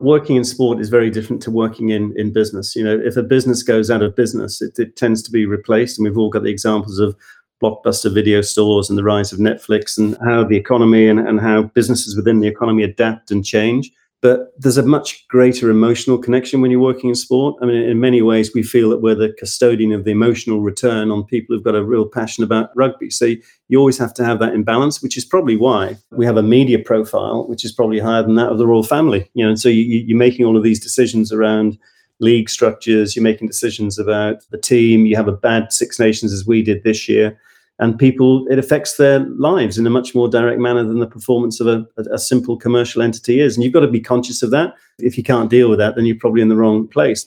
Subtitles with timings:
[0.00, 2.74] working in sport is very different to working in, in business.
[2.74, 5.98] You know, if a business goes out of business, it, it tends to be replaced.
[5.98, 7.14] And we've all got the examples of
[7.62, 11.62] blockbuster video stores and the rise of Netflix and how the economy and, and how
[11.62, 13.92] businesses within the economy adapt and change
[14.22, 17.56] but there's a much greater emotional connection when you're working in sport.
[17.62, 21.10] I mean, in many ways, we feel that we're the custodian of the emotional return
[21.10, 23.08] on people who've got a real passion about rugby.
[23.08, 23.34] So
[23.68, 26.78] you always have to have that imbalance, which is probably why we have a media
[26.78, 29.30] profile, which is probably higher than that of the royal family.
[29.32, 31.78] You know, and so you, you're making all of these decisions around
[32.18, 33.16] league structures.
[33.16, 35.06] You're making decisions about the team.
[35.06, 37.38] You have a bad Six Nations as we did this year
[37.80, 41.60] and people it affects their lives in a much more direct manner than the performance
[41.60, 43.56] of a, a, simple commercial entity is.
[43.56, 44.74] And you've got to be conscious of that.
[44.98, 47.26] If you can't deal with that then you're probably in the wrong place.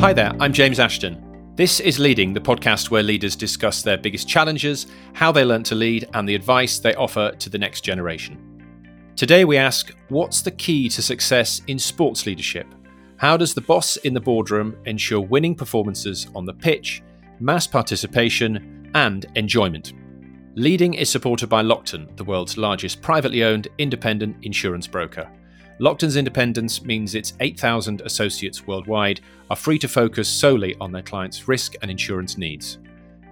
[0.00, 1.26] Hi there i'm james ashton.
[1.56, 5.74] This is leading the podcast where leaders discuss their biggest challenges how they learn to
[5.74, 8.38] lead and the advice they offer to the next generation.
[9.16, 12.66] Today we ask what's the key to success in sports leadership
[13.20, 17.02] how does the boss in the boardroom ensure winning performances on the pitch,
[17.38, 19.92] mass participation, and enjoyment?
[20.54, 25.30] Leading is supported by Lockton, the world's largest privately owned independent insurance broker.
[25.80, 31.46] Lockton's independence means its 8,000 associates worldwide are free to focus solely on their clients'
[31.46, 32.78] risk and insurance needs.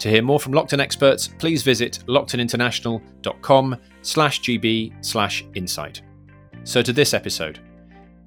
[0.01, 6.03] To hear more from Lockton experts, please visit locktoninternational.com slash gb slash insight.
[6.65, 7.61] So to this episode.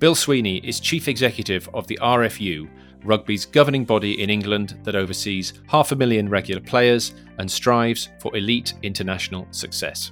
[0.02, 2.68] Bill Sweeney is Chief Executive of the RFU,
[3.04, 8.36] rugby's governing body in England that oversees half a million regular players and strives for
[8.36, 10.12] elite international success.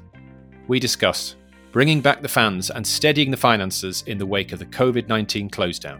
[0.67, 1.37] We discuss
[1.71, 5.49] bringing back the fans and steadying the finances in the wake of the COVID 19
[5.49, 5.99] closedown,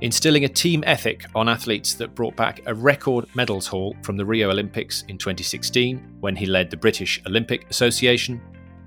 [0.00, 4.24] instilling a team ethic on athletes that brought back a record medals haul from the
[4.24, 8.40] Rio Olympics in 2016 when he led the British Olympic Association,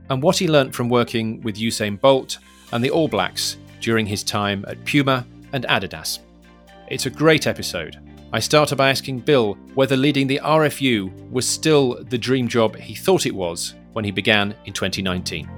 [0.09, 2.39] and what he learnt from working with Usain Bolt
[2.72, 6.20] and the All Blacks during his time at Puma and Adidas.
[6.90, 8.00] It's a great episode.
[8.34, 12.96] I started by asking Bill whether leading the RFU was still the dream job he
[12.96, 15.50] thought it was when he began in 2019.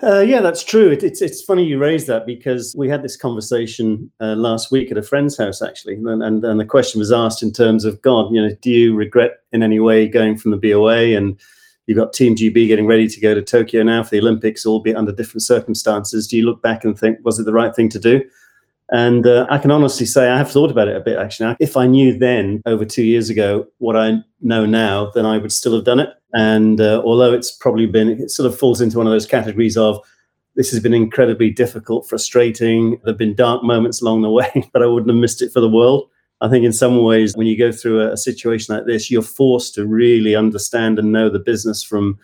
[0.00, 0.90] Uh, yeah, that's true.
[0.90, 4.90] It, it's it's funny you raised that because we had this conversation uh, last week
[4.90, 8.00] at a friend's house actually, and, and and the question was asked in terms of
[8.00, 11.38] God, you know, do you regret in any way going from the BOA and
[11.88, 14.98] You've got Team GB getting ready to go to Tokyo now for the Olympics, albeit
[14.98, 16.26] under different circumstances.
[16.26, 18.22] Do you look back and think, was it the right thing to do?
[18.90, 21.56] And uh, I can honestly say I have thought about it a bit actually.
[21.60, 25.50] If I knew then, over two years ago, what I know now, then I would
[25.50, 26.10] still have done it.
[26.34, 29.78] And uh, although it's probably been, it sort of falls into one of those categories
[29.78, 29.98] of
[30.56, 32.98] this has been incredibly difficult, frustrating.
[33.04, 35.60] There have been dark moments along the way, but I wouldn't have missed it for
[35.60, 36.10] the world.
[36.40, 39.74] I think in some ways, when you go through a, situation like this, you're forced
[39.74, 42.18] to really understand and know the business from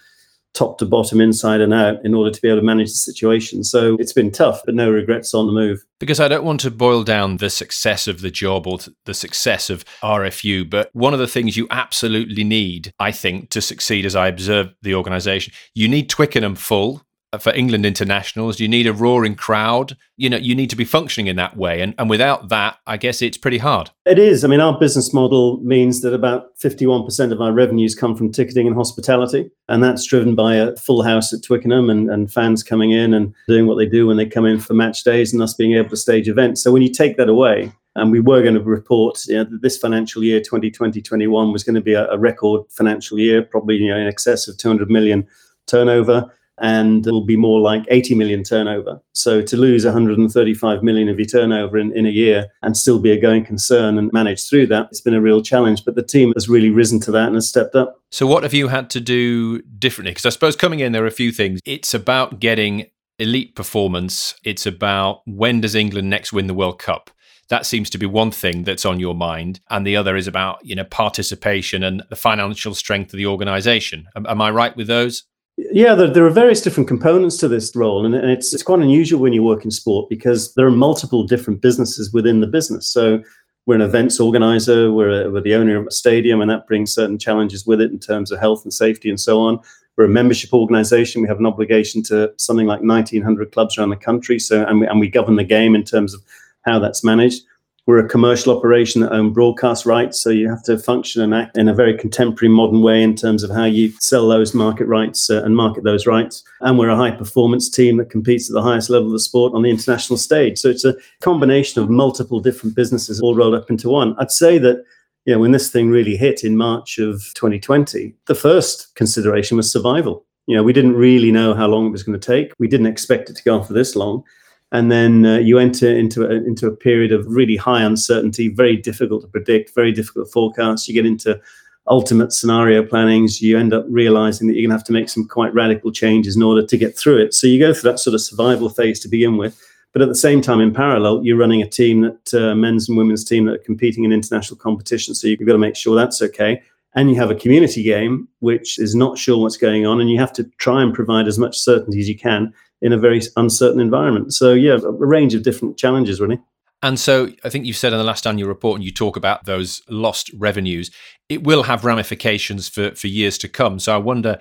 [0.52, 3.64] top to bottom, inside and out, in order to be able to manage the situation.
[3.64, 5.84] So it's been tough, but no regrets on the move.
[5.98, 9.68] Because I don't want to boil down the success of the job or the success
[9.68, 14.14] of RFU, but one of the things you absolutely need, I think, to succeed as
[14.14, 17.02] I observe the organization, you need Twickenham full
[17.38, 18.60] for England internationals.
[18.60, 19.96] You need a roaring crowd.
[20.16, 21.80] You know, you need to be functioning in that way.
[21.80, 23.90] And, and without that, I guess it's pretty hard.
[24.06, 24.44] It is.
[24.44, 28.66] I mean, our business model means that about 51% of our revenues come from ticketing
[28.66, 29.50] and hospitality.
[29.68, 33.34] And that's driven by a full house at Twickenham and, and fans coming in and
[33.48, 35.90] doing what they do when they come in for match days and us being able
[35.90, 36.62] to stage events.
[36.62, 39.62] So when you take that away, and we were going to report you know, that
[39.62, 43.88] this financial year 2020-21 was going to be a, a record financial year probably you
[43.88, 45.26] know in excess of 200 million
[45.66, 49.00] turnover and it'll be more like 80 million turnover.
[49.12, 53.10] So to lose 135 million of your turnover in, in a year and still be
[53.10, 55.84] a going concern and manage through that, it's been a real challenge.
[55.84, 58.00] But the team has really risen to that and has stepped up.
[58.10, 60.12] So what have you had to do differently?
[60.12, 61.60] Because I suppose coming in, there are a few things.
[61.64, 62.86] It's about getting
[63.18, 64.34] elite performance.
[64.44, 67.10] It's about when does England next win the World Cup?
[67.48, 70.64] that seems to be one thing that's on your mind and the other is about
[70.64, 74.86] you know participation and the financial strength of the organization am, am i right with
[74.86, 75.24] those
[75.56, 78.80] yeah, there, there, are various different components to this role, and, and it's it's quite
[78.80, 82.86] unusual when you work in sport because there are multiple different businesses within the business.
[82.86, 83.22] So
[83.66, 86.92] we're an events organizer, we're, a, we're the owner of a stadium, and that brings
[86.92, 89.60] certain challenges with it in terms of health and safety and so on.
[89.96, 91.22] We're a membership organization.
[91.22, 94.40] We have an obligation to something like 1,900 clubs around the country.
[94.40, 96.22] So and we, and we govern the game in terms of
[96.62, 97.44] how that's managed.
[97.86, 101.58] We're a commercial operation that own broadcast rights, so you have to function and act
[101.58, 105.28] in a very contemporary, modern way in terms of how you sell those market rights
[105.28, 106.42] uh, and market those rights.
[106.62, 109.52] And we're a high performance team that competes at the highest level of the sport
[109.52, 110.58] on the international stage.
[110.58, 114.14] So it's a combination of multiple different businesses all rolled up into one.
[114.18, 114.82] I'd say that
[115.26, 119.70] you know, when this thing really hit in March of 2020, the first consideration was
[119.70, 120.24] survival.
[120.46, 122.52] You know, we didn't really know how long it was going to take.
[122.58, 124.24] We didn't expect it to go on for this long.
[124.72, 128.76] And then uh, you enter into a, into a period of really high uncertainty, very
[128.76, 130.88] difficult to predict, very difficult to forecast.
[130.88, 131.40] You get into
[131.86, 133.40] ultimate scenario plannings.
[133.40, 136.36] You end up realizing that you're going to have to make some quite radical changes
[136.36, 137.34] in order to get through it.
[137.34, 139.60] So you go through that sort of survival phase to begin with.
[139.92, 142.98] But at the same time, in parallel, you're running a team that uh, men's and
[142.98, 145.14] women's team that are competing in international competition.
[145.14, 146.60] So you've got to make sure that's okay.
[146.96, 150.18] And you have a community game which is not sure what's going on, and you
[150.18, 152.52] have to try and provide as much certainty as you can
[152.82, 154.34] in a very uncertain environment.
[154.34, 156.38] So yeah, a range of different challenges really.
[156.82, 159.46] And so I think you said in the last annual report, and you talk about
[159.46, 160.90] those lost revenues,
[161.30, 163.78] it will have ramifications for, for years to come.
[163.78, 164.38] So I wonder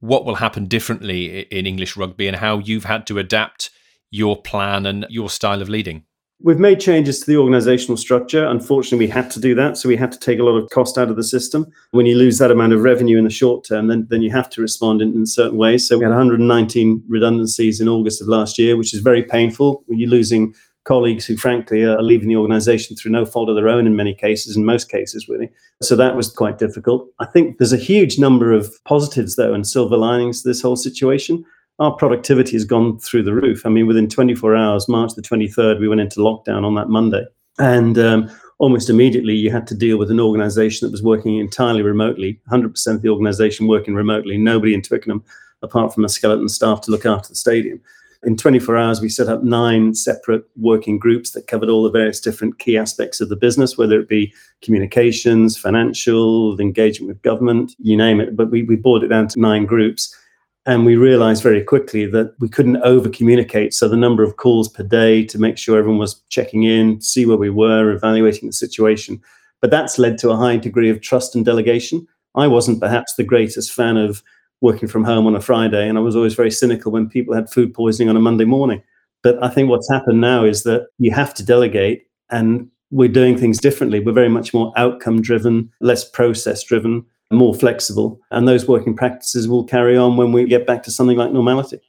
[0.00, 3.70] what will happen differently in English rugby and how you've had to adapt
[4.12, 6.04] your plan and your style of leading?
[6.44, 8.44] We've made changes to the organizational structure.
[8.46, 9.76] Unfortunately, we had to do that.
[9.76, 11.70] So we had to take a lot of cost out of the system.
[11.92, 14.50] When you lose that amount of revenue in the short term, then, then you have
[14.50, 15.86] to respond in, in certain ways.
[15.86, 19.84] So we had 119 redundancies in August of last year, which is very painful.
[19.86, 20.52] You're losing
[20.82, 24.12] colleagues who, frankly, are leaving the organization through no fault of their own in many
[24.12, 25.48] cases, in most cases, really.
[25.80, 27.08] So that was quite difficult.
[27.20, 30.74] I think there's a huge number of positives, though, and silver linings to this whole
[30.74, 31.44] situation
[31.78, 33.64] our productivity has gone through the roof.
[33.64, 37.24] I mean, within 24 hours, March the 23rd, we went into lockdown on that Monday.
[37.58, 41.82] And um, almost immediately, you had to deal with an organization that was working entirely
[41.82, 45.24] remotely, 100% of the organization working remotely, nobody in Twickenham
[45.62, 47.80] apart from a skeleton staff to look after the stadium.
[48.24, 52.20] In 24 hours, we set up nine separate working groups that covered all the various
[52.20, 57.96] different key aspects of the business, whether it be communications, financial, engagement with government, you
[57.96, 58.36] name it.
[58.36, 60.16] But we, we boiled it down to nine groups
[60.64, 63.74] and we realized very quickly that we couldn't over communicate.
[63.74, 67.26] So the number of calls per day to make sure everyone was checking in, see
[67.26, 69.20] where we were, evaluating the situation.
[69.60, 72.06] But that's led to a high degree of trust and delegation.
[72.36, 74.22] I wasn't perhaps the greatest fan of
[74.60, 77.50] working from home on a Friday, and I was always very cynical when people had
[77.50, 78.82] food poisoning on a Monday morning.
[79.22, 83.36] But I think what's happened now is that you have to delegate, and we're doing
[83.36, 83.98] things differently.
[83.98, 88.20] We're very much more outcome driven, less process driven more flexible.
[88.30, 91.80] And those working practices will carry on when we get back to something like normality.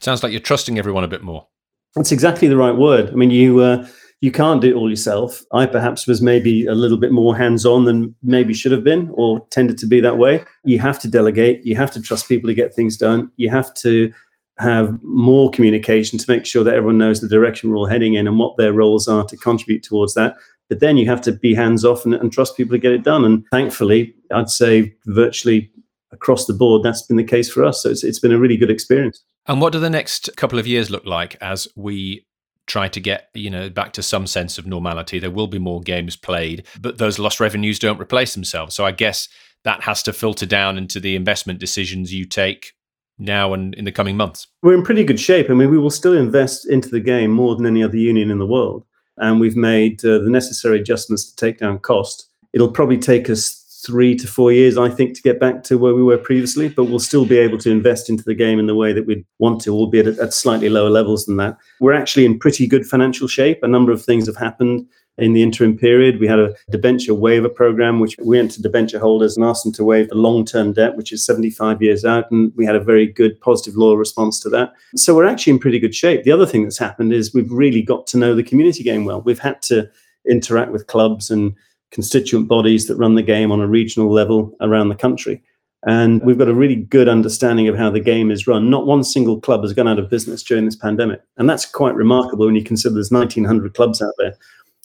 [0.00, 1.46] Sounds like you're trusting everyone a bit more.
[1.94, 3.10] That's exactly the right word.
[3.10, 3.86] I mean, you uh,
[4.20, 5.42] you can't do it all yourself.
[5.52, 9.10] I perhaps was maybe a little bit more hands on than maybe should have been
[9.12, 10.44] or tended to be that way.
[10.64, 11.64] You have to delegate.
[11.64, 13.30] You have to trust people to get things done.
[13.36, 14.12] You have to
[14.58, 18.26] have more communication to make sure that everyone knows the direction we're all heading in
[18.26, 20.36] and what their roles are to contribute towards that.
[20.68, 23.04] But then you have to be hands off and, and trust people to get it
[23.04, 23.24] done.
[23.24, 25.70] And thankfully, I'd say virtually
[26.12, 27.82] across the board, that's been the case for us.
[27.82, 29.22] So it's, it's been a really good experience.
[29.46, 32.26] And what do the next couple of years look like as we
[32.66, 35.18] try to get you know back to some sense of normality?
[35.18, 38.74] There will be more games played, but those lost revenues don't replace themselves.
[38.74, 39.28] So I guess
[39.64, 42.72] that has to filter down into the investment decisions you take
[43.18, 44.46] now and in the coming months.
[44.62, 45.50] We're in pretty good shape.
[45.50, 48.38] I mean, we will still invest into the game more than any other union in
[48.38, 48.84] the world
[49.18, 52.28] and we've made uh, the necessary adjustments to take down cost.
[52.52, 55.94] It'll probably take us three to four years, I think, to get back to where
[55.94, 58.74] we were previously, but we'll still be able to invest into the game in the
[58.74, 61.58] way that we'd want to, albeit at, at slightly lower levels than that.
[61.80, 63.62] We're actually in pretty good financial shape.
[63.62, 64.86] A number of things have happened
[65.18, 66.18] in the interim period.
[66.18, 69.72] We had a debenture waiver program, which we went to debenture holders and asked them
[69.74, 72.30] to waive the long term debt, which is 75 years out.
[72.30, 74.72] And we had a very good, positive, loyal response to that.
[74.96, 76.24] So we're actually in pretty good shape.
[76.24, 79.20] The other thing that's happened is we've really got to know the community game well.
[79.20, 79.88] We've had to
[80.28, 81.54] interact with clubs and
[81.90, 85.42] constituent bodies that run the game on a regional level around the country.
[85.86, 88.70] And we've got a really good understanding of how the game is run.
[88.70, 91.20] Not one single club has gone out of business during this pandemic.
[91.36, 94.34] And that's quite remarkable when you consider there's 1,900 clubs out there.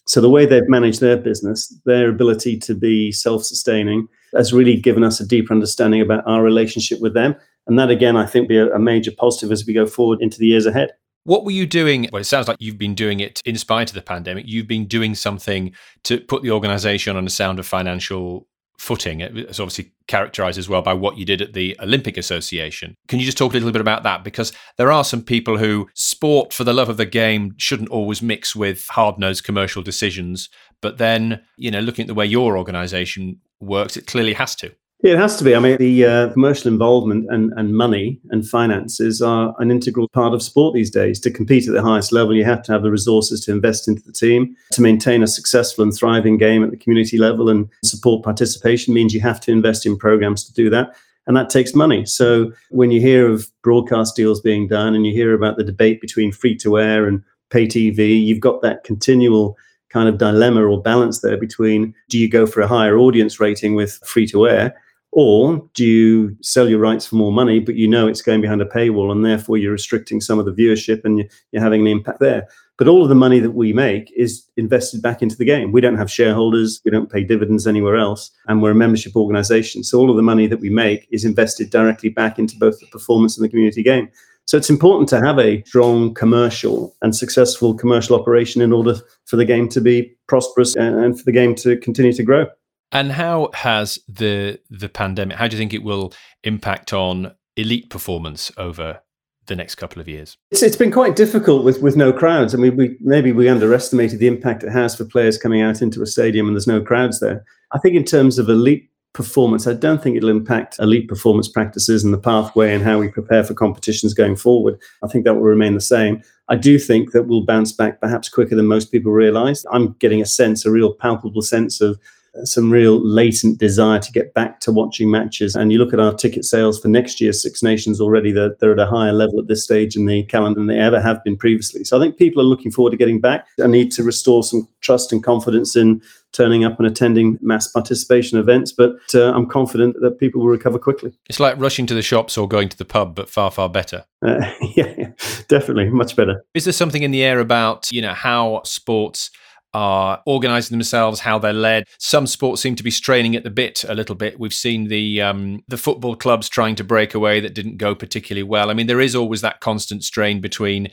[0.09, 5.03] So the way they've managed their business, their ability to be self-sustaining, has really given
[5.03, 7.35] us a deeper understanding about our relationship with them.
[7.67, 10.39] And that, again, I think, be a, a major positive as we go forward into
[10.39, 10.89] the years ahead.
[11.25, 12.09] What were you doing?
[12.11, 14.45] Well, it sounds like you've been doing it in spite of the pandemic.
[14.47, 15.73] You've been doing something
[16.05, 18.47] to put the organization on a sound of financial
[18.79, 19.19] footing.
[19.19, 22.95] It's obviously characterized as well by what you did at the Olympic Association.
[23.07, 24.23] Can you just talk a little bit about that?
[24.23, 28.21] Because there are some people who sport for the love of the game shouldn't always
[28.21, 30.49] mix with hard nosed commercial decisions.
[30.81, 34.73] But then, you know, looking at the way your organization works, it clearly has to.
[35.01, 35.55] It has to be.
[35.55, 40.33] I mean, the uh, commercial involvement and, and money and finances are an integral part
[40.33, 41.21] of sport these days.
[41.21, 44.01] To compete at the highest level, you have to have the resources to invest into
[44.01, 44.57] the team.
[44.73, 49.13] To maintain a successful and thriving game at the community level and support participation means
[49.13, 50.93] you have to invest in programs to do that.
[51.27, 52.05] And that takes money.
[52.05, 56.01] So when you hear of broadcast deals being done and you hear about the debate
[56.01, 59.55] between free to air and pay TV, you've got that continual
[59.89, 63.75] kind of dilemma or balance there between do you go for a higher audience rating
[63.75, 64.75] with free to air
[65.11, 68.61] or do you sell your rights for more money but you know it's going behind
[68.61, 72.19] a paywall and therefore you're restricting some of the viewership and you're having an impact
[72.19, 72.47] there.
[72.77, 75.73] But all of the money that we make is invested back into the game.
[75.73, 79.83] We don't have shareholders we don't pay dividends anywhere else and we're a membership organization.
[79.83, 82.87] So all of the money that we make is invested directly back into both the
[82.87, 84.09] performance and the community game.
[84.49, 89.35] So it's important to have a strong commercial and successful commercial operation in order for
[89.35, 92.47] the game to be prosperous and for the game to continue to grow.
[92.91, 95.37] And how has the the pandemic?
[95.37, 99.01] How do you think it will impact on elite performance over
[99.45, 100.37] the next couple of years?
[100.51, 102.53] It's, it's been quite difficult with, with no crowds.
[102.53, 106.01] I mean, we maybe we underestimated the impact it has for players coming out into
[106.01, 107.45] a stadium and there's no crowds there.
[107.71, 109.65] I think in terms of elite performance.
[109.65, 113.43] I don't think it'll impact elite performance practices and the pathway and how we prepare
[113.43, 114.79] for competitions going forward.
[115.03, 116.21] I think that will remain the same.
[116.47, 119.65] I do think that we'll bounce back perhaps quicker than most people realize.
[119.71, 121.99] I'm getting a sense, a real palpable sense of
[122.43, 125.55] some real latent desire to get back to watching matches.
[125.55, 128.73] And you look at our ticket sales for next year's Six Nations already, they're, they're
[128.73, 131.37] at a higher level at this stage in the calendar than they ever have been
[131.37, 131.83] previously.
[131.83, 133.47] So I think people are looking forward to getting back.
[133.63, 138.37] I need to restore some trust and confidence in turning up and attending mass participation
[138.37, 141.11] events, but uh, I'm confident that people will recover quickly.
[141.27, 144.05] It's like rushing to the shops or going to the pub, but far, far better.
[144.21, 145.11] Uh, yeah,
[145.47, 146.43] definitely, much better.
[146.53, 149.31] Is there something in the air about you know how sports
[149.73, 151.85] are organizing themselves, how they're led.
[151.99, 154.39] Some sports seem to be straining at the bit a little bit.
[154.39, 158.43] We've seen the um, the football clubs trying to break away that didn't go particularly
[158.43, 158.69] well.
[158.69, 160.89] I mean, there is always that constant strain between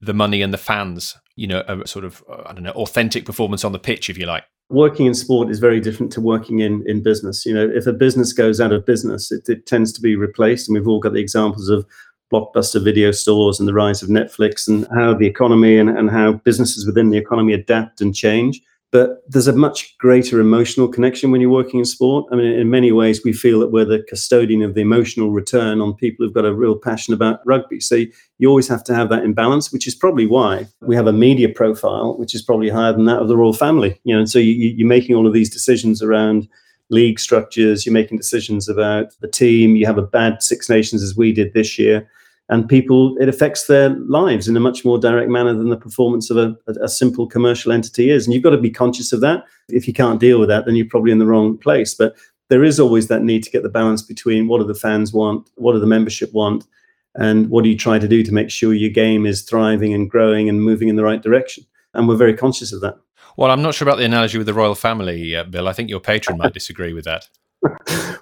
[0.00, 1.16] the money and the fans.
[1.36, 4.18] You know, a sort of uh, I don't know, authentic performance on the pitch, if
[4.18, 4.44] you like.
[4.68, 7.44] Working in sport is very different to working in in business.
[7.44, 10.68] You know, if a business goes out of business, it, it tends to be replaced,
[10.68, 11.84] and we've all got the examples of
[12.30, 16.32] blockbuster video stores and the rise of Netflix and how the economy and, and how
[16.32, 18.60] businesses within the economy adapt and change.
[18.92, 22.26] But there's a much greater emotional connection when you're working in sport.
[22.32, 25.80] I mean, in many ways, we feel that we're the custodian of the emotional return
[25.80, 27.78] on people who've got a real passion about rugby.
[27.78, 28.02] So
[28.38, 31.12] you always have to have that in balance, which is probably why we have a
[31.12, 34.00] media profile, which is probably higher than that of the royal family.
[34.02, 36.48] You know, and so you, you're making all of these decisions around
[36.88, 39.76] league structures, you're making decisions about the team.
[39.76, 42.08] You have a bad Six Nations as we did this year
[42.50, 46.30] and people it affects their lives in a much more direct manner than the performance
[46.30, 48.26] of a, a, simple commercial entity is.
[48.26, 49.44] And you've got to be conscious of that.
[49.68, 51.94] If you can't deal with that then you're probably in the wrong place.
[51.94, 52.16] But
[52.48, 55.48] there is always that need to get the balance between what do the fans want
[55.54, 56.66] what do the membership want
[57.14, 60.10] and what do you try to do to make sure your game is thriving and
[60.10, 61.64] growing and moving in the right direction.
[61.94, 62.96] And we're very conscious of that.
[63.36, 65.68] Well i'm not sure about the analogy with the royal family uh, bill.
[65.68, 67.28] I think your patron might disagree with that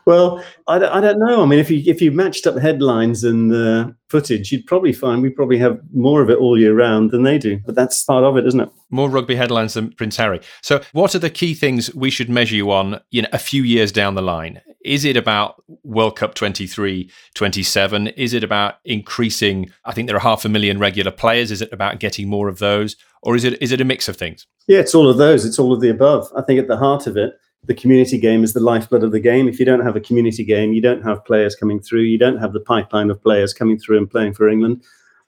[0.04, 1.42] well, I, I, don't know.
[1.42, 5.22] I mean, if you if you matched up headlines and uh, footage, you'd probably find
[5.22, 7.60] we probably have more of it all year round than they do.
[7.64, 8.68] But that's part of it, isn't it?
[8.90, 10.40] More rugby headlines than Prince Harry.
[10.62, 13.00] So, what are the key things we should measure you on?
[13.10, 18.08] You know, a few years down the line, is it about World Cup 23, 27?
[18.08, 19.70] Is it about increasing?
[19.84, 21.50] I think there are half a million regular players.
[21.50, 24.16] Is it about getting more of those, or is it is it a mix of
[24.16, 24.46] things?
[24.66, 25.44] Yeah, it's all of those.
[25.44, 26.28] It's all of the above.
[26.36, 27.34] I think at the heart of it
[27.68, 29.46] the community game is the lifeblood of the game.
[29.46, 32.38] If you don't have a community game, you don't have players coming through, you don't
[32.38, 34.82] have the pipeline of players coming through and playing for England.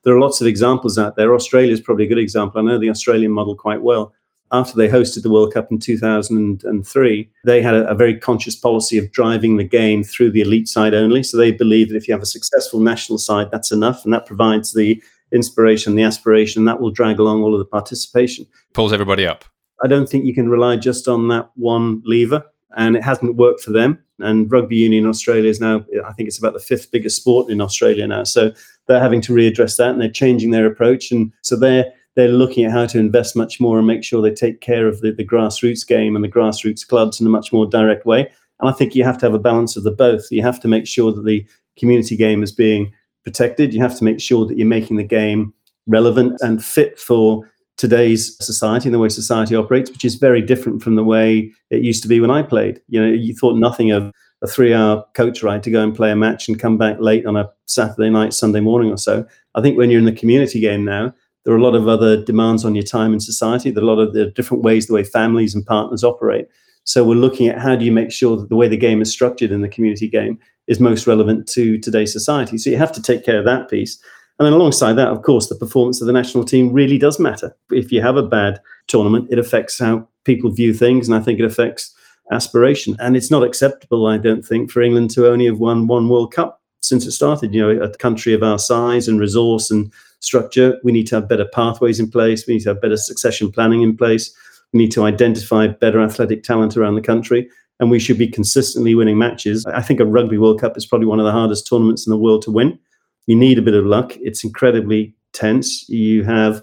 [0.05, 1.35] There are lots of examples out there.
[1.35, 2.59] Australia is probably a good example.
[2.59, 4.15] I know the Australian model quite well.
[4.53, 8.97] After they hosted the World Cup in 2003, they had a, a very conscious policy
[8.97, 11.23] of driving the game through the elite side only.
[11.23, 14.25] So they believe that if you have a successful national side, that's enough, and that
[14.25, 18.47] provides the inspiration, the aspiration, that will drag along all of the participation.
[18.73, 19.45] Pulls everybody up.
[19.83, 22.45] I don't think you can rely just on that one lever,
[22.77, 23.99] and it hasn't worked for them.
[24.19, 27.61] And rugby union Australia is now, I think it's about the fifth biggest sport in
[27.61, 28.25] Australia now.
[28.25, 28.53] So
[28.87, 31.11] they're having to readdress that, and they're changing their approach.
[31.11, 34.35] And so they're they're looking at how to invest much more and make sure they
[34.35, 37.67] take care of the, the grassroots game and the grassroots clubs in a much more
[37.67, 38.31] direct way.
[38.59, 40.31] And I think you have to have a balance of the both.
[40.31, 41.47] You have to make sure that the
[41.79, 42.93] community game is being
[43.25, 43.73] protected.
[43.73, 45.55] You have to make sure that you're making the game
[45.87, 47.50] relevant and fit for
[47.81, 51.81] today's society and the way society operates, which is very different from the way it
[51.83, 52.79] used to be when I played.
[52.89, 56.17] You know, you thought nothing of a three-hour coach ride to go and play a
[56.17, 59.27] match and come back late on a Saturday night, Sunday morning or so.
[59.55, 62.23] I think when you're in the community game now, there are a lot of other
[62.23, 63.71] demands on your time in society.
[63.71, 66.49] There are a lot of the different ways the way families and partners operate.
[66.85, 69.11] So we're looking at how do you make sure that the way the game is
[69.11, 72.59] structured in the community game is most relevant to today's society.
[72.59, 73.99] So you have to take care of that piece.
[74.41, 77.55] And then alongside that, of course, the performance of the national team really does matter.
[77.71, 81.39] If you have a bad tournament, it affects how people view things, and I think
[81.39, 81.95] it affects
[82.33, 82.97] aspiration.
[83.01, 86.33] And it's not acceptable, I don't think, for England to only have won one World
[86.33, 87.53] Cup since it started.
[87.53, 91.29] You know, a country of our size and resource and structure, we need to have
[91.29, 92.47] better pathways in place.
[92.47, 94.35] We need to have better succession planning in place.
[94.73, 97.51] We need to identify better athletic talent around the country.
[97.79, 99.67] And we should be consistently winning matches.
[99.67, 102.17] I think a Rugby World Cup is probably one of the hardest tournaments in the
[102.17, 102.79] world to win.
[103.27, 104.17] You need a bit of luck.
[104.17, 105.89] It's incredibly tense.
[105.89, 106.63] You have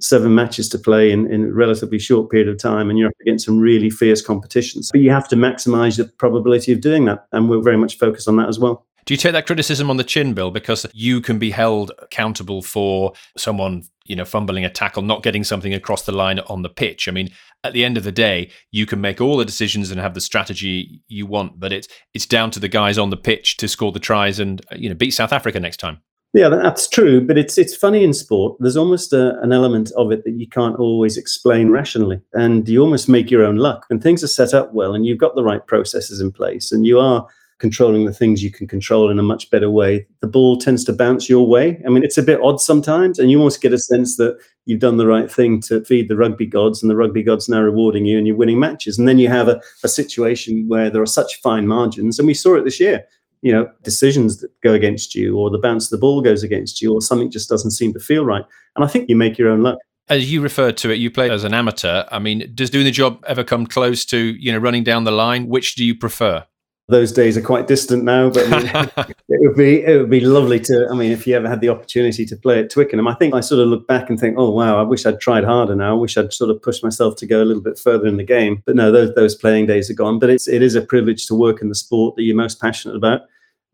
[0.00, 3.14] seven matches to play in, in a relatively short period of time and you're up
[3.22, 4.90] against some really fierce competitions.
[4.92, 7.26] But you have to maximize the probability of doing that.
[7.32, 8.86] And we're very much focused on that as well.
[9.06, 10.50] Do you take that criticism on the chin, Bill?
[10.50, 15.44] Because you can be held accountable for someone, you know, fumbling a tackle, not getting
[15.44, 17.06] something across the line on the pitch.
[17.06, 17.30] I mean,
[17.64, 20.20] at the end of the day, you can make all the decisions and have the
[20.20, 23.92] strategy you want, but it's it's down to the guys on the pitch to score
[23.92, 26.00] the tries and uh, you know beat South Africa next time.
[26.32, 27.20] Yeah, that's true.
[27.20, 28.56] But it's it's funny in sport.
[28.60, 32.82] There's almost a, an element of it that you can't always explain rationally, and you
[32.82, 33.86] almost make your own luck.
[33.88, 36.86] When things are set up well, and you've got the right processes in place, and
[36.86, 37.26] you are
[37.58, 40.92] controlling the things you can control in a much better way, the ball tends to
[40.92, 41.82] bounce your way.
[41.86, 44.80] I mean, it's a bit odd sometimes, and you almost get a sense that you've
[44.80, 48.04] done the right thing to feed the rugby gods, and the rugby gods now rewarding
[48.04, 48.98] you, and you're winning matches.
[48.98, 52.34] And then you have a, a situation where there are such fine margins, and we
[52.34, 53.04] saw it this year
[53.42, 56.80] you know, decisions that go against you, or the bounce of the ball goes against
[56.80, 58.44] you, or something just doesn't seem to feel right.
[58.74, 59.78] And I think you make your own luck.
[60.08, 62.04] As you referred to it, you played as an amateur.
[62.10, 65.12] I mean, does doing the job ever come close to you know running down the
[65.12, 65.48] line?
[65.48, 66.44] Which do you prefer?
[66.88, 70.20] Those days are quite distant now, but I mean, it would be it would be
[70.20, 70.86] lovely to.
[70.88, 73.40] I mean, if you ever had the opportunity to play at Twickenham, I think I
[73.40, 75.74] sort of look back and think, oh wow, I wish I'd tried harder.
[75.74, 78.18] Now, I wish I'd sort of pushed myself to go a little bit further in
[78.18, 78.62] the game.
[78.66, 80.20] But no, those those playing days are gone.
[80.20, 82.94] But it's it is a privilege to work in the sport that you're most passionate
[82.94, 83.22] about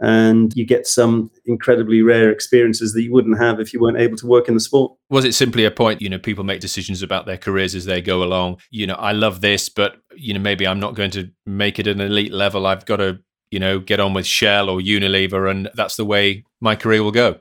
[0.02, 4.16] and you get some incredibly rare experiences that you wouldn't have if you weren't able
[4.16, 4.92] to work in the sport.
[5.10, 8.02] Was it simply a point, you know, people make decisions about their careers as they
[8.02, 8.58] go along?
[8.70, 11.86] You know, I love this, but, you know, maybe I'm not going to make it
[11.86, 12.66] an elite level.
[12.66, 13.20] I've got to,
[13.52, 17.12] you know, get on with Shell or Unilever, and that's the way my career will
[17.12, 17.38] go.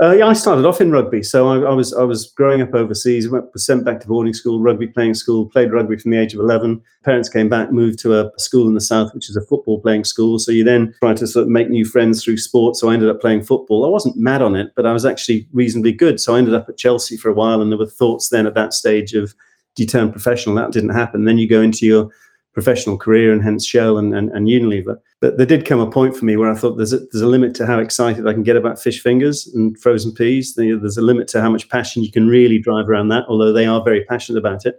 [0.00, 1.24] Uh, yeah, I started off in rugby.
[1.24, 3.28] So I, I, was I was growing up overseas.
[3.28, 5.46] Went, was sent back to boarding school, rugby playing school.
[5.46, 6.80] Played rugby from the age of eleven.
[7.04, 10.04] Parents came back, moved to a school in the south, which is a football playing
[10.04, 10.38] school.
[10.38, 12.76] So you then try to sort of make new friends through sport.
[12.76, 13.84] So I ended up playing football.
[13.84, 16.20] I wasn't mad on it, but I was actually reasonably good.
[16.20, 18.54] So I ended up at Chelsea for a while, and there were thoughts then at
[18.54, 19.34] that stage of
[19.78, 20.56] you turn professional?
[20.56, 21.24] That didn't happen.
[21.24, 22.10] Then you go into your
[22.52, 24.98] professional career and hence Shell and, and, and, Unilever.
[25.20, 27.26] But there did come a point for me where I thought there's a, there's a
[27.26, 30.54] limit to how excited I can get about fish fingers and frozen peas.
[30.54, 33.66] There's a limit to how much passion you can really drive around that, although they
[33.66, 34.78] are very passionate about it.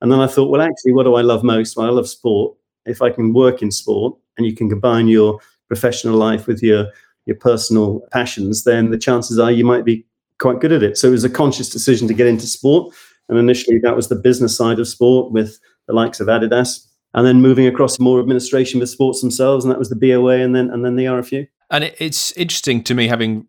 [0.00, 1.76] And then I thought, well, actually, what do I love most?
[1.76, 2.56] Well, I love sport.
[2.86, 6.86] If I can work in sport and you can combine your professional life with your
[7.26, 10.06] your personal passions, then the chances are you might be
[10.38, 10.96] quite good at it.
[10.96, 12.94] So it was a conscious decision to get into sport.
[13.28, 17.26] And initially, that was the business side of sport with the likes of Adidas, and
[17.26, 20.70] then moving across more administration with sports themselves, and that was the BOA, and then
[20.70, 21.46] and then the RFU.
[21.70, 23.46] And it's interesting to me having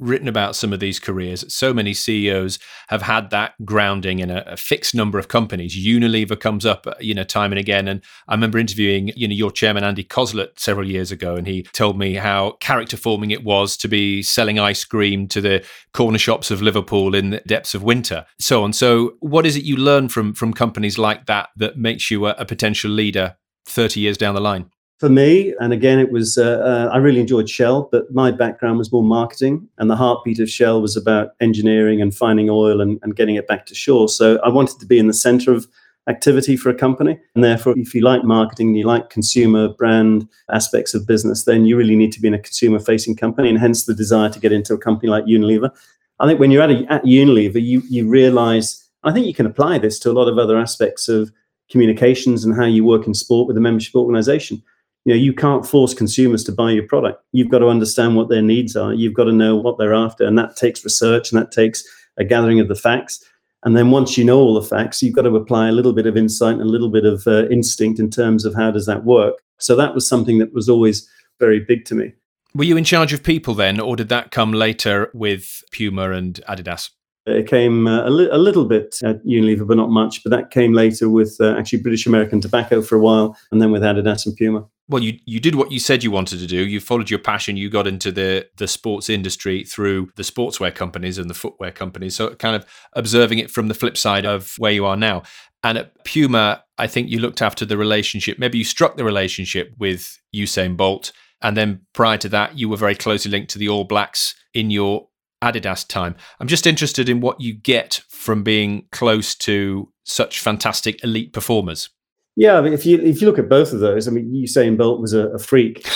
[0.00, 1.44] written about some of these careers.
[1.52, 2.58] So many CEOs
[2.88, 5.76] have had that grounding in a, a, fixed number of companies.
[5.76, 7.86] Unilever comes up, uh, you know, time and again.
[7.86, 11.62] And I remember interviewing, you know, your chairman Andy Cosslett several years ago, and he
[11.62, 16.18] told me how character forming it was to be selling ice cream to the corner
[16.18, 18.72] shops of Liverpool in the depths of winter, so on.
[18.72, 22.30] So, what is it you learn from from companies like that that makes you a,
[22.38, 23.36] a potential leader
[23.66, 24.70] 30 years down the line?
[25.00, 28.76] For me, and again, it was uh, uh, I really enjoyed Shell, but my background
[28.76, 32.98] was more marketing, and the heartbeat of Shell was about engineering and finding oil and,
[33.02, 34.10] and getting it back to shore.
[34.10, 35.66] So I wanted to be in the center of
[36.06, 40.92] activity for a company, and therefore, if you like marketing, you like consumer brand aspects
[40.92, 43.94] of business, then you really need to be in a consumer-facing company, and hence the
[43.94, 45.70] desire to get into a company like Unilever.
[46.18, 48.86] I think when you're at, a, at Unilever, you you realize.
[49.02, 51.32] I think you can apply this to a lot of other aspects of
[51.70, 54.62] communications and how you work in sport with a membership organization
[55.04, 57.22] you know you can't force consumers to buy your product.
[57.32, 58.92] You've got to understand what their needs are.
[58.92, 61.82] You've got to know what they're after and that takes research and that takes
[62.18, 63.24] a gathering of the facts.
[63.62, 66.06] And then once you know all the facts you've got to apply a little bit
[66.06, 69.04] of insight and a little bit of uh, instinct in terms of how does that
[69.04, 69.36] work.
[69.58, 71.08] So that was something that was always
[71.38, 72.12] very big to me.
[72.54, 76.40] Were you in charge of people then or did that come later with puma and
[76.48, 76.90] adidas
[77.26, 80.22] it came uh, a, li- a, little bit at Unilever, but not much.
[80.22, 83.70] But that came later with uh, actually British American Tobacco for a while, and then
[83.70, 84.66] with Adidas and Puma.
[84.88, 86.66] Well, you you did what you said you wanted to do.
[86.66, 87.56] You followed your passion.
[87.56, 92.16] You got into the the sports industry through the sportswear companies and the footwear companies.
[92.16, 95.22] So, kind of observing it from the flip side of where you are now.
[95.62, 98.38] And at Puma, I think you looked after the relationship.
[98.38, 102.78] Maybe you struck the relationship with Usain Bolt, and then prior to that, you were
[102.78, 105.06] very closely linked to the All Blacks in your
[105.42, 106.16] Adidas time.
[106.38, 111.88] I'm just interested in what you get from being close to such fantastic elite performers.
[112.36, 114.76] Yeah, I mean, if you if you look at both of those, I mean, Usain
[114.76, 115.86] Bolt was a, a freak.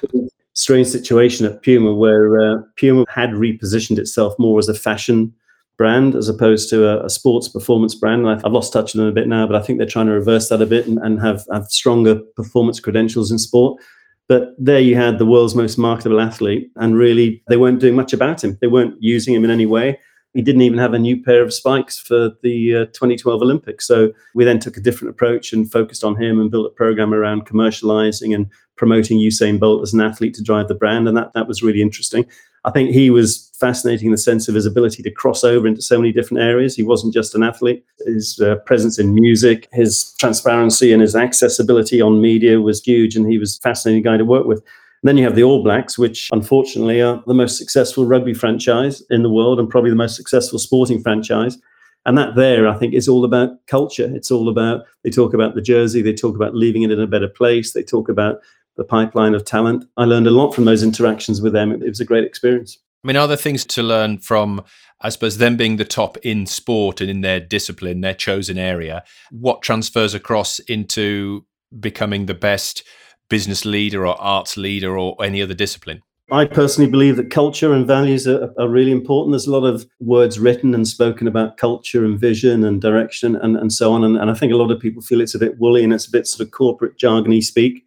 [0.54, 5.32] Strange situation at Puma where uh, Puma had repositioned itself more as a fashion
[5.76, 8.26] brand as opposed to a, a sports performance brand.
[8.26, 10.12] And I've lost touch with them a bit now, but I think they're trying to
[10.12, 13.80] reverse that a bit and, and have, have stronger performance credentials in sport.
[14.28, 18.12] But there you had the world's most marketable athlete, and really they weren't doing much
[18.12, 18.58] about him.
[18.60, 19.98] They weren't using him in any way.
[20.34, 23.86] He didn't even have a new pair of spikes for the uh, 2012 Olympics.
[23.86, 27.14] So we then took a different approach and focused on him and built a program
[27.14, 31.08] around commercializing and promoting Usain Bolt as an athlete to drive the brand.
[31.08, 32.26] And that, that was really interesting.
[32.64, 35.82] I think he was fascinating in the sense of his ability to cross over into
[35.82, 36.76] so many different areas.
[36.76, 37.84] He wasn't just an athlete.
[38.06, 43.30] His uh, presence in music, his transparency, and his accessibility on media was huge, and
[43.30, 44.58] he was a fascinating guy to work with.
[45.02, 49.02] And then you have the All Blacks, which unfortunately are the most successful rugby franchise
[49.10, 51.56] in the world and probably the most successful sporting franchise.
[52.04, 54.10] And that there, I think, is all about culture.
[54.14, 57.06] It's all about, they talk about the jersey, they talk about leaving it in a
[57.06, 58.40] better place, they talk about
[58.76, 59.84] the pipeline of talent.
[59.96, 61.70] I learned a lot from those interactions with them.
[61.70, 62.78] It, was a great experience.
[63.08, 64.62] I mean, are there things to learn from,
[65.00, 69.02] I suppose, them being the top in sport and in their discipline, their chosen area?
[69.30, 71.46] What transfers across into
[71.80, 72.82] becoming the best
[73.30, 76.02] business leader or arts leader or any other discipline?
[76.30, 79.32] I personally believe that culture and values are, are, really important.
[79.32, 83.56] There's a lot of words written and spoken about culture and vision and direction and,
[83.56, 84.04] and so on.
[84.04, 86.06] And, and I think a lot of people feel it's a bit woolly and it's
[86.06, 87.86] a bit sort of corporate jargony speak.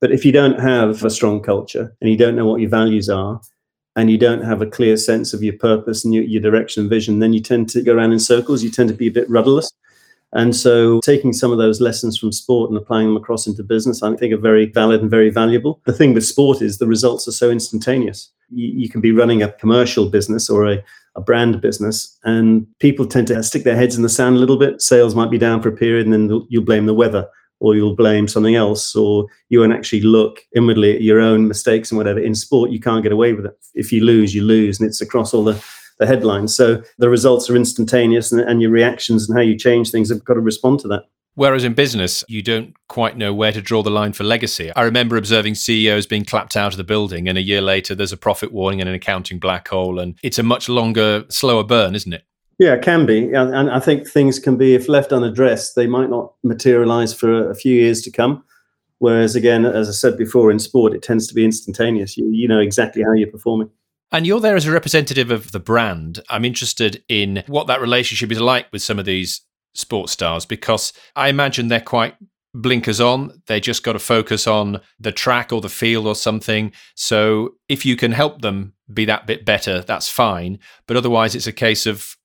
[0.00, 3.10] But if you don't have a strong culture and you don't know what your values
[3.10, 3.38] are,
[3.96, 6.90] and you don't have a clear sense of your purpose and your, your direction and
[6.90, 8.62] vision, then you tend to go around in circles.
[8.62, 9.70] You tend to be a bit rudderless.
[10.34, 14.02] And so, taking some of those lessons from sport and applying them across into business,
[14.02, 15.80] I think are very valid and very valuable.
[15.84, 18.30] The thing with sport is the results are so instantaneous.
[18.50, 20.82] You, you can be running a commercial business or a,
[21.16, 24.58] a brand business, and people tend to stick their heads in the sand a little
[24.58, 24.80] bit.
[24.80, 27.28] Sales might be down for a period, and then you'll blame the weather
[27.62, 31.92] or you'll blame something else, or you won't actually look inwardly at your own mistakes
[31.92, 32.18] and whatever.
[32.18, 33.56] In sport, you can't get away with it.
[33.74, 35.64] If you lose, you lose, and it's across all the,
[36.00, 36.56] the headlines.
[36.56, 40.24] So the results are instantaneous, and, and your reactions and how you change things have
[40.24, 41.04] got to respond to that.
[41.34, 44.70] Whereas in business, you don't quite know where to draw the line for legacy.
[44.74, 48.12] I remember observing CEOs being clapped out of the building, and a year later, there's
[48.12, 50.00] a profit warning and an accounting black hole.
[50.00, 52.24] And it's a much longer, slower burn, isn't it?
[52.58, 53.32] Yeah, it can be.
[53.32, 57.54] And I think things can be, if left unaddressed, they might not materialize for a
[57.54, 58.44] few years to come.
[58.98, 62.16] Whereas, again, as I said before, in sport, it tends to be instantaneous.
[62.16, 63.68] You, you know exactly how you're performing.
[64.12, 66.20] And you're there as a representative of the brand.
[66.28, 69.40] I'm interested in what that relationship is like with some of these
[69.74, 72.14] sports stars because I imagine they're quite
[72.54, 73.42] blinkers on.
[73.46, 76.72] They just got to focus on the track or the field or something.
[76.94, 80.58] So if you can help them be that bit better, that's fine.
[80.86, 82.16] But otherwise, it's a case of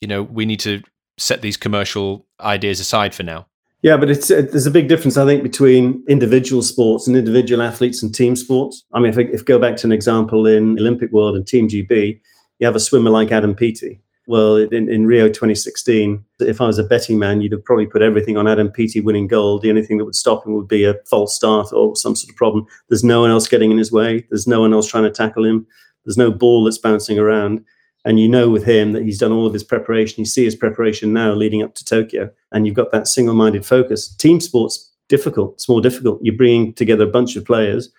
[0.00, 0.82] you know, we need to
[1.16, 3.46] set these commercial ideas aside for now.
[3.82, 7.62] Yeah, but it's uh, there's a big difference, I think, between individual sports and individual
[7.62, 8.84] athletes and team sports.
[8.92, 12.20] I mean, if if go back to an example in Olympic world and Team GB,
[12.58, 14.00] you have a swimmer like Adam Peaty.
[14.26, 18.02] Well, in, in Rio 2016, if I was a betting man, you'd have probably put
[18.02, 19.62] everything on Adam Peaty winning gold.
[19.62, 22.30] The only thing that would stop him would be a false start or some sort
[22.30, 22.66] of problem.
[22.90, 24.26] There's no one else getting in his way.
[24.28, 25.66] There's no one else trying to tackle him.
[26.04, 27.64] There's no ball that's bouncing around.
[28.04, 30.20] And you know with him that he's done all of his preparation.
[30.20, 33.66] You see his preparation now leading up to Tokyo, and you've got that single minded
[33.66, 34.14] focus.
[34.16, 35.54] Team sports, difficult.
[35.54, 36.20] It's more difficult.
[36.22, 37.90] You're bringing together a bunch of players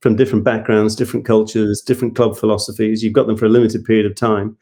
[0.00, 3.02] from different backgrounds, different cultures, different club philosophies.
[3.02, 4.56] You've got them for a limited period of time,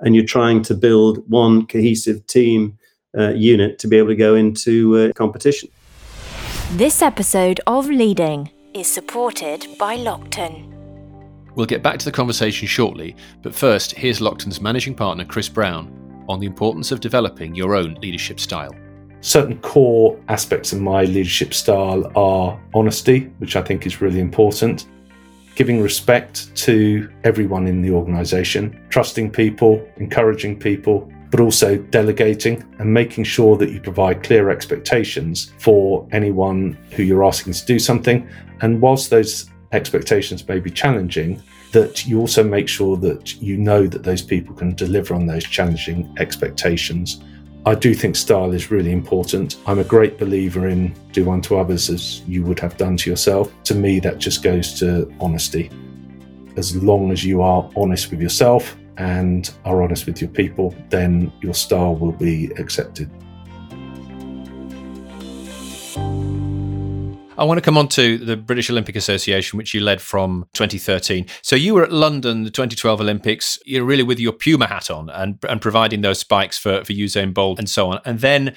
[0.00, 2.78] and you're trying to build one cohesive team
[3.16, 5.68] uh, unit to be able to go into uh, competition.
[6.72, 10.77] This episode of Leading is supported by Lockton.
[11.58, 16.24] We'll get back to the conversation shortly, but first, here's Lockton's managing partner, Chris Brown,
[16.28, 18.72] on the importance of developing your own leadership style.
[19.22, 24.86] Certain core aspects of my leadership style are honesty, which I think is really important,
[25.56, 32.94] giving respect to everyone in the organization, trusting people, encouraging people, but also delegating and
[32.94, 38.30] making sure that you provide clear expectations for anyone who you're asking to do something.
[38.60, 43.86] And whilst those expectations may be challenging, that you also make sure that you know
[43.86, 47.22] that those people can deliver on those challenging expectations.
[47.66, 49.56] I do think style is really important.
[49.66, 53.52] I'm a great believer in do unto others as you would have done to yourself.
[53.64, 55.70] To me, that just goes to honesty.
[56.56, 61.30] As long as you are honest with yourself and are honest with your people, then
[61.42, 63.10] your style will be accepted.
[67.38, 71.26] I want to come on to the British Olympic Association, which you led from 2013.
[71.40, 73.60] So you were at London, the 2012 Olympics.
[73.64, 77.32] You're really with your Puma hat on and and providing those spikes for for Usain
[77.32, 78.00] Bolt and so on.
[78.04, 78.56] And then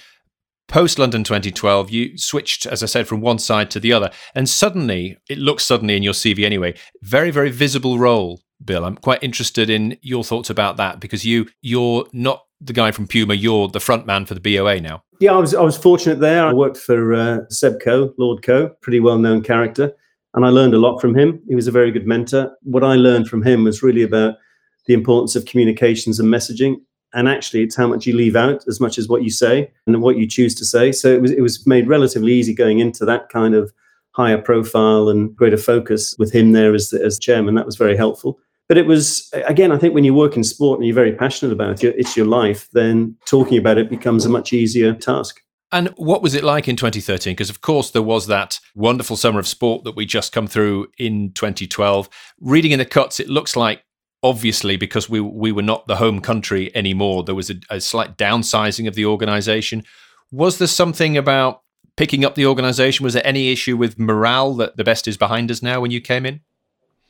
[0.67, 4.49] post London 2012, you switched, as I said, from one side to the other, and
[4.49, 8.85] suddenly it looks suddenly in your CV anyway, very very visible role Bill.
[8.85, 13.07] I'm quite interested in your thoughts about that because you you're not the guy from
[13.07, 15.03] Puma, you're the front man for the BOA now.
[15.19, 16.45] Yeah, I was I was fortunate there.
[16.45, 19.91] I worked for uh, Seb Coe, Lord Coe, pretty well known character,
[20.33, 21.41] and I learned a lot from him.
[21.47, 22.55] He was a very good mentor.
[22.63, 24.35] What I learned from him was really about
[24.85, 26.75] the importance of communications and messaging.
[27.13, 30.01] And actually, it's how much you leave out as much as what you say and
[30.01, 30.91] what you choose to say.
[30.93, 33.73] So it was it was made relatively easy going into that kind of
[34.11, 37.55] higher profile and greater focus with him there as as chairman.
[37.55, 38.39] That was very helpful.
[38.67, 41.51] But it was again, I think when you work in sport and you're very passionate
[41.51, 42.69] about it, it's your life.
[42.71, 45.41] Then talking about it becomes a much easier task.
[45.73, 47.31] And what was it like in 2013?
[47.31, 50.87] Because, of course, there was that wonderful summer of sport that we just come through
[50.97, 52.09] in 2012.
[52.41, 53.83] Reading in the cuts, it looks like
[54.23, 58.17] obviously because we we were not the home country anymore there was a, a, slight
[58.17, 59.83] downsizing of the organization
[60.31, 61.63] was there something about
[61.97, 65.49] picking up the organization was there any issue with morale that the best is behind
[65.49, 66.39] us now when you came in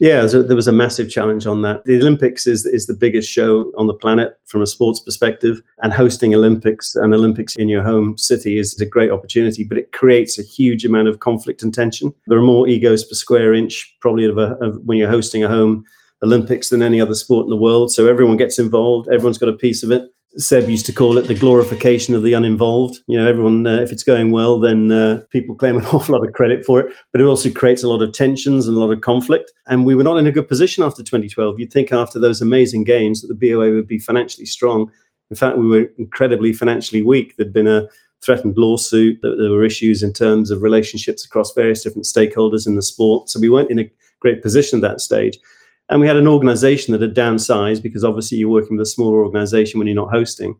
[0.01, 3.71] yeah there was a massive challenge on that the olympics is is the biggest show
[3.77, 8.17] on the planet from a sports perspective and hosting olympics and olympics in your home
[8.17, 12.13] city is a great opportunity but it creates a huge amount of conflict and tension
[12.27, 15.47] there are more egos per square inch probably of, a, of when you're hosting a
[15.47, 15.85] home
[16.23, 17.91] Olympics than any other sport in the world.
[17.91, 19.09] So everyone gets involved.
[19.09, 20.03] Everyone's got a piece of it.
[20.37, 22.99] Seb used to call it the glorification of the uninvolved.
[23.07, 26.25] You know, everyone, uh, if it's going well, then uh, people claim an awful lot
[26.25, 26.95] of credit for it.
[27.11, 29.51] But it also creates a lot of tensions and a lot of conflict.
[29.67, 31.59] And we were not in a good position after 2012.
[31.59, 34.89] You'd think after those amazing games that the BOA would be financially strong.
[35.29, 37.35] In fact, we were incredibly financially weak.
[37.35, 37.87] There'd been a
[38.23, 39.19] threatened lawsuit.
[39.21, 43.29] There were issues in terms of relationships across various different stakeholders in the sport.
[43.29, 45.39] So we weren't in a great position at that stage.
[45.91, 49.25] And we had an organization that had downsized because obviously you're working with a smaller
[49.25, 50.55] organization when you're not hosting.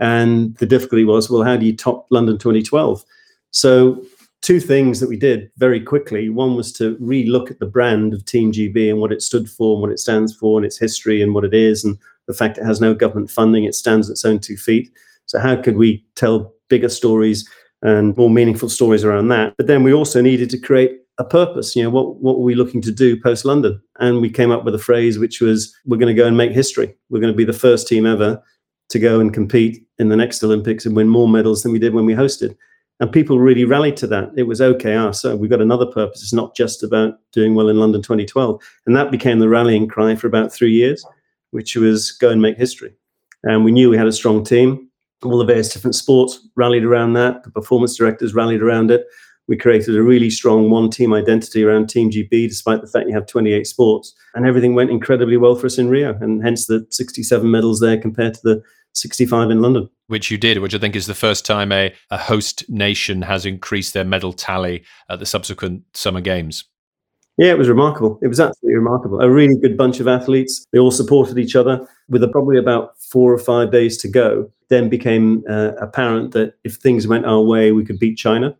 [0.00, 3.04] And the difficulty was, well, how do you top London 2012?
[3.50, 4.02] So,
[4.40, 6.28] two things that we did very quickly.
[6.30, 9.74] One was to re-look at the brand of Team GB and what it stood for
[9.74, 12.58] and what it stands for and its history and what it is and the fact
[12.58, 13.64] it has no government funding.
[13.64, 14.90] It stands on its own two feet.
[15.26, 17.46] So, how could we tell bigger stories
[17.82, 19.54] and more meaningful stories around that?
[19.58, 21.76] But then we also needed to create a purpose.
[21.76, 23.80] You know, what what were we looking to do post London?
[24.00, 26.52] And we came up with a phrase which was, "We're going to go and make
[26.52, 26.94] history.
[27.10, 28.42] We're going to be the first team ever
[28.88, 31.94] to go and compete in the next Olympics and win more medals than we did
[31.94, 32.56] when we hosted."
[33.00, 34.30] And people really rallied to that.
[34.36, 34.94] It was okay.
[34.94, 36.22] Ah, so we've got another purpose.
[36.22, 38.62] It's not just about doing well in London 2012.
[38.86, 41.04] And that became the rallying cry for about three years,
[41.50, 42.94] which was go and make history.
[43.42, 44.88] And we knew we had a strong team.
[45.24, 47.42] All the various different sports rallied around that.
[47.42, 49.04] The performance directors rallied around it
[49.48, 53.14] we created a really strong one team identity around Team GB, despite the fact you
[53.14, 54.14] have 28 sports.
[54.34, 57.98] And everything went incredibly well for us in Rio, and hence the 67 medals there
[57.98, 58.62] compared to the
[58.94, 59.88] 65 in London.
[60.06, 63.46] Which you did, which I think is the first time a, a host nation has
[63.46, 66.64] increased their medal tally at the subsequent Summer Games.
[67.38, 68.18] Yeah, it was remarkable.
[68.22, 69.20] It was absolutely remarkable.
[69.20, 70.66] A really good bunch of athletes.
[70.70, 71.86] They all supported each other.
[72.08, 76.54] With a, probably about four or five days to go, then became uh, apparent that
[76.62, 78.54] if things went our way, we could beat China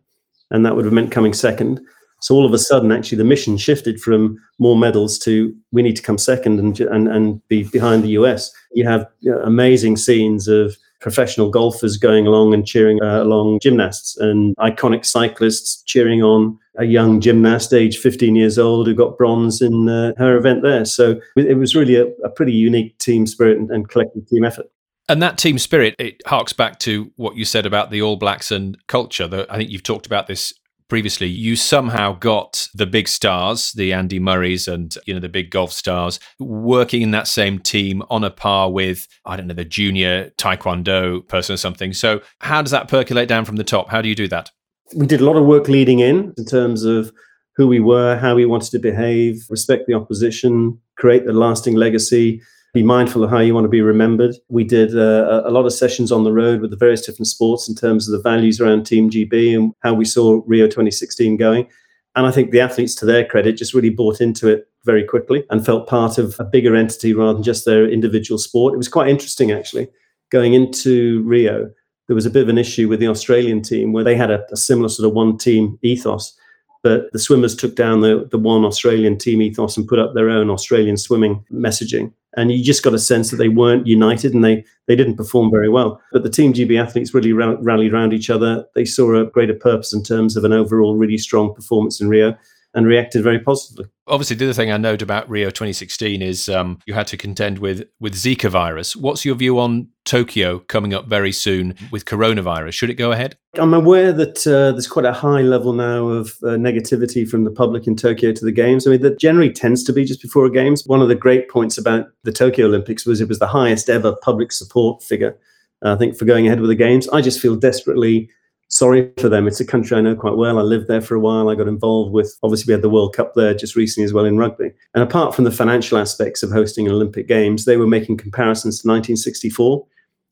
[0.53, 1.81] and that would have meant coming second.
[2.21, 5.97] So all of a sudden, actually, the mission shifted from more medals to we need
[5.97, 8.49] to come second and and, and be behind the US.
[8.71, 13.59] You have you know, amazing scenes of professional golfers going along and cheering uh, along
[13.61, 19.17] gymnasts and iconic cyclists cheering on a young gymnast, age 15 years old, who got
[19.17, 20.85] bronze in uh, her event there.
[20.85, 24.67] So it was really a, a pretty unique team spirit and, and collective team effort.
[25.09, 28.51] And that team spirit, it harks back to what you said about the All Blacks
[28.51, 29.45] and culture.
[29.49, 30.53] I think you've talked about this
[30.87, 31.27] previously.
[31.27, 35.71] You somehow got the big stars, the Andy Murrays and you know the big golf
[35.71, 40.29] stars, working in that same team on a par with I don't know the junior
[40.37, 41.93] taekwondo person or something.
[41.93, 43.89] So how does that percolate down from the top?
[43.89, 44.51] How do you do that?
[44.95, 47.11] We did a lot of work leading in in terms of
[47.55, 52.41] who we were, how we wanted to behave, respect the opposition, create the lasting legacy
[52.73, 54.35] be mindful of how you want to be remembered.
[54.49, 57.69] We did uh, a lot of sessions on the road with the various different sports
[57.69, 61.67] in terms of the values around Team GB and how we saw Rio 2016 going.
[62.15, 65.43] And I think the athletes, to their credit, just really bought into it very quickly
[65.49, 68.73] and felt part of a bigger entity rather than just their individual sport.
[68.73, 69.87] It was quite interesting, actually,
[70.31, 71.69] going into Rio.
[72.07, 74.43] There was a bit of an issue with the Australian team where they had a,
[74.51, 76.35] a similar sort of one team ethos
[76.83, 80.29] but the swimmers took down the, the one Australian team ethos and put up their
[80.29, 82.11] own Australian swimming messaging.
[82.35, 85.49] And you just got a sense that they weren't united and they, they didn't perform
[85.49, 86.01] very well.
[86.11, 88.65] But the Team GB athletes really rallied around each other.
[88.75, 92.35] They saw a greater purpose in terms of an overall really strong performance in Rio.
[92.73, 93.85] And reacted very positively.
[94.07, 97.59] Obviously, the other thing I note about Rio 2016 is um, you had to contend
[97.59, 98.95] with with Zika virus.
[98.95, 102.73] What's your view on Tokyo coming up very soon with coronavirus?
[102.73, 103.37] Should it go ahead?
[103.55, 107.51] I'm aware that uh, there's quite a high level now of uh, negativity from the
[107.51, 108.85] public in Tokyo to the games.
[108.85, 110.83] I mean, that generally tends to be just before a games.
[110.85, 114.15] One of the great points about the Tokyo Olympics was it was the highest ever
[114.21, 115.37] public support figure.
[115.83, 118.29] Uh, I think for going ahead with the games, I just feel desperately
[118.73, 119.47] sorry for them.
[119.47, 120.57] It's a country I know quite well.
[120.57, 121.47] I lived there for a while.
[121.47, 124.25] I got involved with, obviously, we had the World Cup there just recently as well
[124.25, 124.71] in rugby.
[124.95, 128.81] And apart from the financial aspects of hosting an Olympic Games, they were making comparisons
[128.81, 129.85] to 1964.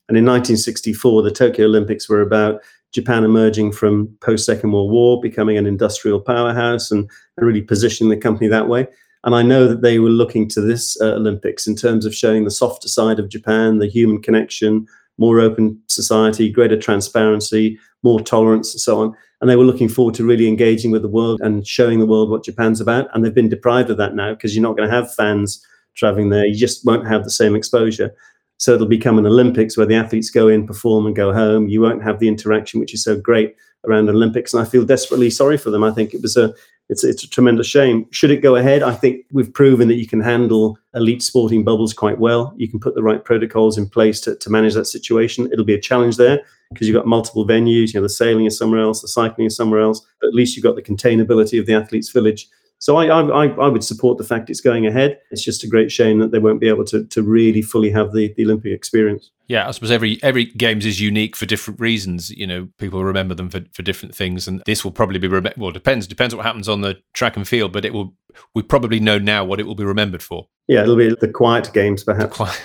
[0.08, 5.20] And in 1964, the Tokyo Olympics were about Japan emerging from post Second World War,
[5.20, 8.88] becoming an industrial powerhouse, and, and, really positioning the company that way.
[9.24, 12.42] And I know that they were looking to this uh, Olympics in terms of showing
[12.42, 18.72] the softer side of Japan, the human connection, more open society, greater transparency, more tolerance,
[18.74, 19.14] and so on.
[19.40, 22.30] And they were looking forward to really engaging with the world and showing the world
[22.30, 23.08] what Japan's about.
[23.12, 26.30] And they've been deprived of that now because you're not going to have fans traveling
[26.30, 26.46] there.
[26.46, 28.14] You just won't have the same exposure.
[28.58, 31.68] So it'll become an Olympics where the athletes go in, perform, and go home.
[31.68, 34.52] You won't have the interaction, which is so great around Olympics.
[34.54, 35.84] And I feel desperately sorry for them.
[35.84, 36.54] I think it was a
[36.88, 38.06] it's it's a tremendous shame.
[38.10, 38.82] Should it go ahead?
[38.82, 42.52] I think we've proven that you can handle elite sporting bubbles quite well.
[42.56, 45.48] You can put the right protocols in place to, to manage that situation.
[45.52, 47.88] It'll be a challenge there because you've got multiple venues.
[47.88, 50.04] You know, the sailing is somewhere else, the cycling is somewhere else.
[50.20, 52.48] But at least you've got the containability of the athletes' village.
[52.82, 55.20] So I, I, I would support the fact it's going ahead.
[55.30, 58.12] It's just a great shame that they won't be able to, to really fully have
[58.12, 59.30] the, the Olympic experience.
[59.46, 62.30] Yeah, I suppose every every games is unique for different reasons.
[62.30, 65.52] You know, people remember them for, for different things, and this will probably be rem-
[65.56, 68.16] well depends depends what happens on the track and field, but it will
[68.52, 70.48] we probably know now what it will be remembered for.
[70.66, 72.40] Yeah, it'll be the quiet games, perhaps.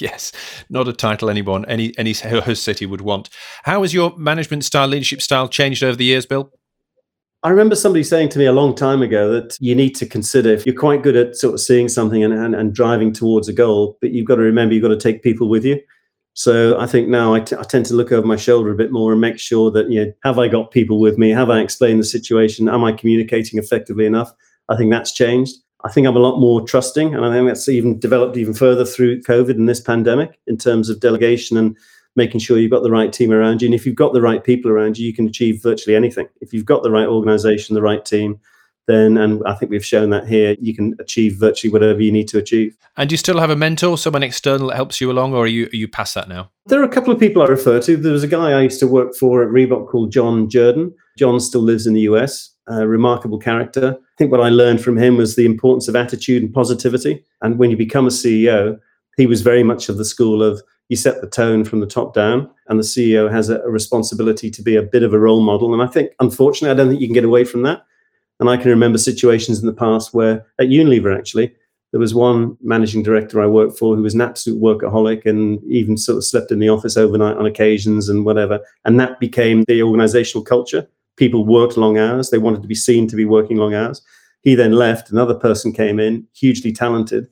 [0.00, 0.30] Yes,
[0.68, 3.30] not a title anyone, any any host city would want.
[3.64, 6.52] How has your management style, leadership style changed over the years, Bill?
[7.44, 10.50] I remember somebody saying to me a long time ago that you need to consider
[10.50, 13.52] if you're quite good at sort of seeing something and, and, and driving towards a
[13.52, 15.80] goal, but you've got to remember you've got to take people with you.
[16.34, 18.90] So I think now I, t- I tend to look over my shoulder a bit
[18.90, 21.30] more and make sure that, you know, have I got people with me?
[21.30, 22.68] Have I explained the situation?
[22.68, 24.32] Am I communicating effectively enough?
[24.68, 25.56] I think that's changed.
[25.84, 28.84] I think I'm a lot more trusting, and I think that's even developed even further
[28.84, 31.76] through COVID and this pandemic in terms of delegation and
[32.18, 33.66] making sure you've got the right team around you.
[33.68, 36.28] And if you've got the right people around you, you can achieve virtually anything.
[36.42, 38.38] If you've got the right organization, the right team,
[38.88, 42.26] then, and I think we've shown that here, you can achieve virtually whatever you need
[42.28, 42.76] to achieve.
[42.96, 45.46] And do you still have a mentor, someone external that helps you along, or are
[45.46, 46.50] you, are you past that now?
[46.66, 47.96] There are a couple of people I refer to.
[47.96, 50.92] There was a guy I used to work for at Reebok called John Duerden.
[51.18, 53.94] John still lives in the US, a remarkable character.
[54.00, 57.22] I think what I learned from him was the importance of attitude and positivity.
[57.42, 58.78] And when you become a CEO,
[59.18, 62.14] he was very much of the school of you set the tone from the top
[62.14, 65.40] down, and the CEO has a, a, responsibility to be a bit of a role
[65.40, 65.72] model.
[65.72, 67.84] And I think, unfortunately, I don't think you can get away from that.
[68.40, 71.54] And I can remember situations in the past where, at Unilever actually,
[71.90, 75.96] there was one managing director I worked for who was an absolute workaholic and even
[75.96, 78.60] sort of slept in the office overnight on occasions and whatever.
[78.84, 80.86] And that became the organizational culture.
[81.16, 84.02] People worked long hours, they wanted to be seen to be working long hours.
[84.42, 87.28] He then left, another person came in, hugely talented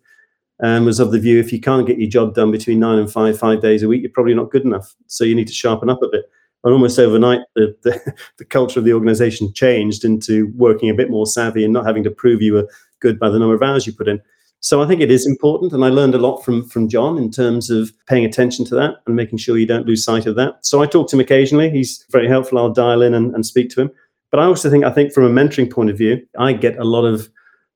[0.62, 2.98] Um, and was of the view if you can't get your job done between nine
[2.98, 4.94] and five, five days a week, you're probably not good enough.
[5.06, 6.24] So you need to sharpen up a bit.
[6.64, 11.10] And almost overnight, the, the, the culture of the organization changed into working a bit
[11.10, 12.68] more savvy and not having to prove you were
[13.00, 14.20] good by the number of hours you put in.
[14.60, 17.30] So I think it is important, and I learned a lot from from John in
[17.30, 20.66] terms of paying attention to that and making sure you don't lose sight of that.
[20.66, 21.70] So I talk to him occasionally.
[21.70, 22.58] He's very helpful.
[22.58, 23.90] I'll dial in and, and speak to him.
[24.30, 26.84] But I also think I think from a mentoring point of view, I get a
[26.84, 27.28] lot of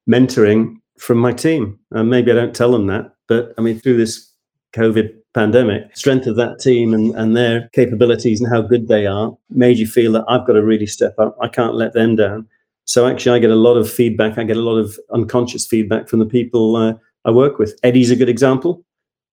[0.08, 1.78] mentoring from my team.
[1.90, 4.30] And maybe I don't tell them that, but I mean, through this
[4.74, 9.36] COVID pandemic, strength of that team and, and their capabilities and how good they are
[9.48, 11.36] made you feel that I've got to really step up.
[11.40, 12.46] I can't let them down.
[12.84, 14.36] So actually, I get a lot of feedback.
[14.36, 17.78] I get a lot of unconscious feedback from the people uh, I work with.
[17.82, 18.84] Eddie's a good example.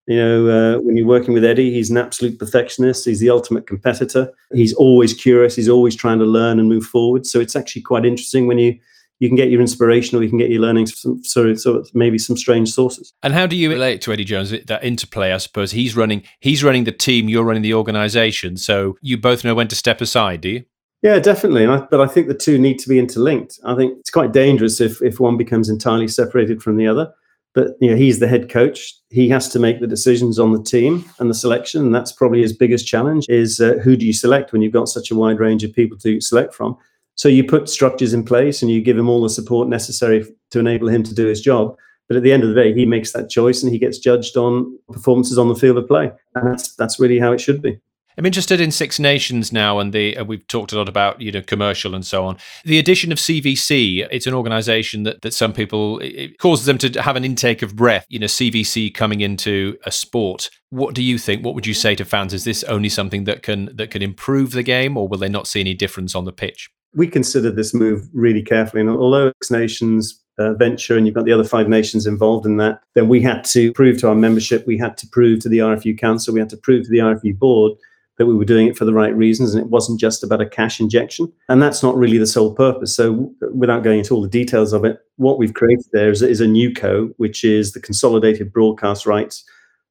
[0.06, 3.04] You know, uh, when you're working with Eddie, he's an absolute perfectionist.
[3.04, 4.32] He's the ultimate competitor.
[4.54, 5.54] He's always curious.
[5.54, 7.26] He's always trying to learn and move forward.
[7.26, 8.78] So it's actually quite interesting when you
[9.20, 12.18] you can get your inspiration or you can get your learnings from so, so maybe
[12.18, 13.12] some strange sources.
[13.22, 14.50] And how do you relate to Eddie Jones?
[14.50, 15.72] That interplay, I suppose.
[15.72, 18.56] He's running he's running the team, you're running the organization.
[18.56, 20.64] So you both know when to step aside, do you?
[21.02, 21.66] Yeah, definitely.
[21.66, 23.60] I, but I think the two need to be interlinked.
[23.64, 27.12] I think it's quite dangerous if if one becomes entirely separated from the other.
[27.54, 28.94] But you know, he's the head coach.
[29.10, 31.84] He has to make the decisions on the team and the selection.
[31.84, 34.88] And that's probably his biggest challenge: is uh, who do you select when you've got
[34.88, 36.76] such a wide range of people to select from.
[37.18, 40.60] So you put structures in place and you give him all the support necessary to
[40.60, 41.76] enable him to do his job.
[42.06, 44.36] But at the end of the day, he makes that choice and he gets judged
[44.36, 46.12] on performances on the field of play.
[46.36, 47.80] And that's that's really how it should be.
[48.16, 51.30] I'm interested in Six Nations now, and the uh, we've talked a lot about you
[51.32, 52.36] know commercial and so on.
[52.64, 57.02] The addition of CVC, it's an organisation that that some people it causes them to
[57.02, 58.06] have an intake of breath.
[58.08, 60.50] You know, CVC coming into a sport.
[60.70, 61.44] What do you think?
[61.44, 62.32] What would you say to fans?
[62.32, 65.48] Is this only something that can that can improve the game, or will they not
[65.48, 66.70] see any difference on the pitch?
[66.98, 71.24] We considered this move really carefully, and although Six Nations uh, venture and you've got
[71.24, 74.66] the other five nations involved in that, then we had to prove to our membership,
[74.66, 77.38] we had to prove to the RFU Council, we had to prove to the RFU
[77.38, 77.72] board
[78.18, 80.48] that we were doing it for the right reasons and it wasn't just about a
[80.48, 81.32] cash injection.
[81.48, 82.94] And that's not really the sole purpose.
[82.94, 86.40] So, without going into all the details of it, what we've created there is, is
[86.40, 89.44] a new co, which is the consolidated broadcast rights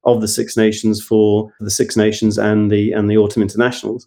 [0.04, 4.06] of the Six Nations for the Six Nations and the and the Autumn Internationals.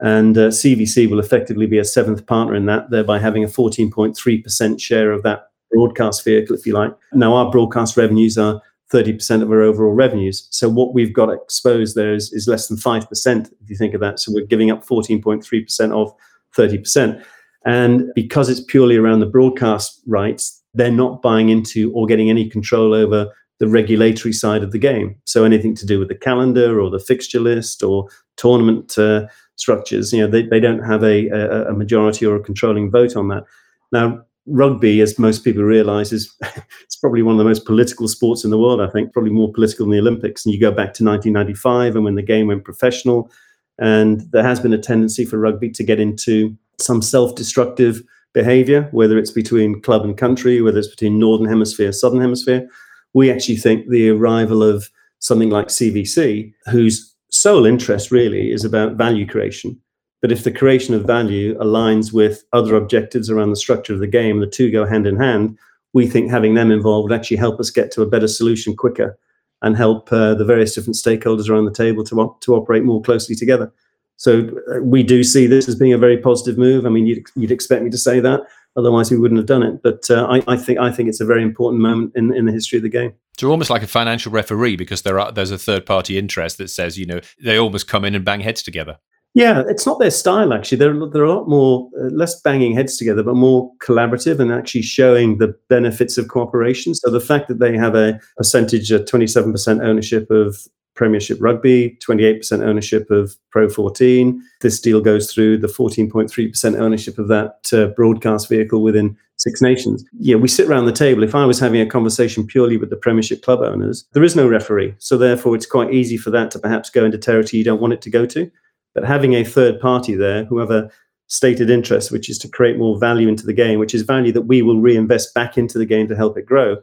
[0.00, 4.80] And uh, CVC will effectively be a seventh partner in that, thereby having a 14.3%
[4.80, 6.92] share of that broadcast vehicle, if you like.
[7.12, 10.48] Now, our broadcast revenues are 30% of our overall revenues.
[10.50, 14.00] So what we've got exposed there is, is less than 5%, if you think of
[14.00, 14.18] that.
[14.18, 16.12] So we're giving up 14.3% of
[16.56, 17.22] 30%.
[17.66, 22.48] And because it's purely around the broadcast rights, they're not buying into or getting any
[22.48, 25.16] control over the regulatory side of the game.
[25.24, 29.26] So anything to do with the calendar or the fixture list or tournament uh,
[29.58, 31.28] structures, you know, they, they don't have a,
[31.68, 33.44] a, majority or a controlling vote on that.
[33.92, 36.34] Now, rugby, as most people realize, is
[36.82, 38.80] it's probably one of the most political sports in the world.
[38.80, 40.44] I think probably more political than the Olympics.
[40.46, 43.30] And you go back to 1995 and when the game went professional,
[43.78, 48.02] and there has been a tendency for rugby to get into some self-destructive
[48.32, 52.68] behavior, whether it's between club and country, whether it's between northern hemisphere, southern hemisphere.
[53.14, 54.90] We actually think the arrival of
[55.20, 59.80] something like CVC, whose sole interest really is about value creation
[60.20, 64.06] but if the creation of value aligns with other objectives around the structure of the
[64.06, 65.56] game, the two go hand in hand.
[65.92, 69.18] We think having them involved would actually help us get to a better solution quicker
[69.62, 73.00] and help uh, the various different stakeholders around the table to, op- to operate more
[73.00, 73.72] closely together.
[74.16, 76.84] So uh, we do see this as being a very positive move.
[76.84, 78.42] I mean, you'd, you'd expect me to say that,
[78.78, 79.82] otherwise we wouldn't have done it.
[79.82, 82.52] But uh, I, I, think I think it's a very important moment in, in the
[82.52, 83.12] history of the game.
[83.36, 86.68] So almost like a financial referee because there are there's a third party interest that
[86.68, 88.98] says you know they almost come in and bang heads together.
[89.34, 90.78] Yeah, it's not their style actually.
[90.78, 94.82] They're they're a lot more uh, less banging heads together, but more collaborative and actually
[94.82, 96.94] showing the benefits of cooperation.
[96.94, 100.56] So the fact that they have a percentage of twenty seven percent ownership of
[100.98, 104.42] Premiership Rugby, 28% ownership of Pro 14.
[104.60, 110.04] This deal goes through the 14.3% ownership of that uh, broadcast vehicle within Six Nations.
[110.18, 111.22] Yeah, we sit around the table.
[111.22, 114.48] If I was having a conversation purely with the Premiership club owners, there is no
[114.48, 114.96] referee.
[114.98, 117.92] So therefore, it's quite easy for that to perhaps go into territory you don't want
[117.92, 118.50] it to go to.
[118.92, 120.90] But having a third party there who have a
[121.28, 124.48] stated interest, which is to create more value into the game, which is value that
[124.48, 126.78] we will reinvest back into the game to help it grow.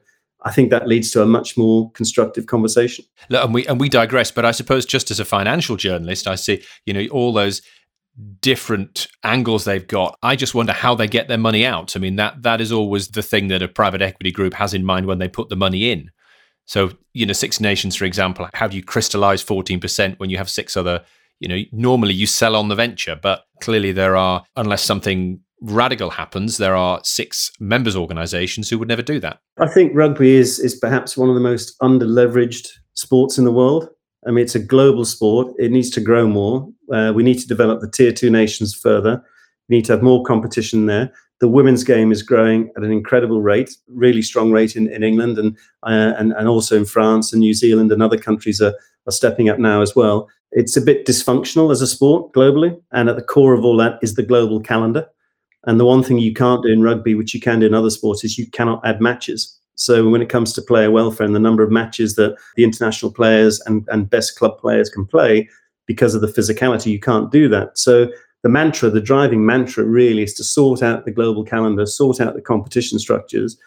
[0.46, 3.04] I think that leads to a much more constructive conversation.
[3.30, 6.64] And we and we digress, but I suppose just as a financial journalist, I see
[6.86, 7.62] you know all those
[8.42, 10.18] different angles they've got.
[10.24, 11.98] I just wonder how they get their money out.
[11.98, 14.86] I mean that that is always the thing that a private equity group has in
[14.86, 16.12] mind when they put the money in.
[16.66, 20.38] So you know, Six Nations, for example, how do you crystallize fourteen percent when you
[20.38, 21.04] have six other
[21.40, 26.10] you know normally you sell on the venture but clearly there are unless something radical
[26.10, 30.60] happens there are six members organizations who would never do that i think rugby is
[30.60, 33.90] is perhaps one of the most underleveraged sports in the world
[34.28, 37.48] i mean it's a global sport it needs to grow more uh, we need to
[37.48, 39.24] develop the tier two nations further
[39.68, 41.12] we need to have more competition there
[41.42, 45.38] the women's game is growing at an incredible rate, really strong rate in, in England
[45.38, 48.74] and, uh, and and also in France and New Zealand and other countries are,
[49.06, 50.30] are stepping up now as well.
[50.52, 52.80] It's a bit dysfunctional as a sport globally.
[52.92, 55.06] And at the core of all that is the global calendar.
[55.66, 57.90] And the one thing you can't do in rugby, which you can do in other
[57.90, 59.60] sports, is you cannot add matches.
[59.76, 63.12] So when it comes to player welfare and the number of matches that the international
[63.12, 65.50] players and, and best club players can play,
[65.86, 67.78] because of the physicality, you can't do that.
[67.78, 68.10] So
[68.44, 72.36] the mantra, the driving mantra really is to sort out the global calendar, sort out
[72.36, 73.58] the competition structures,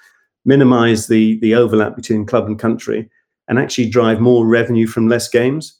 [0.44, 3.08] minimize the, the overlap between club and country,
[3.48, 5.77] and actually drive more revenue from less games.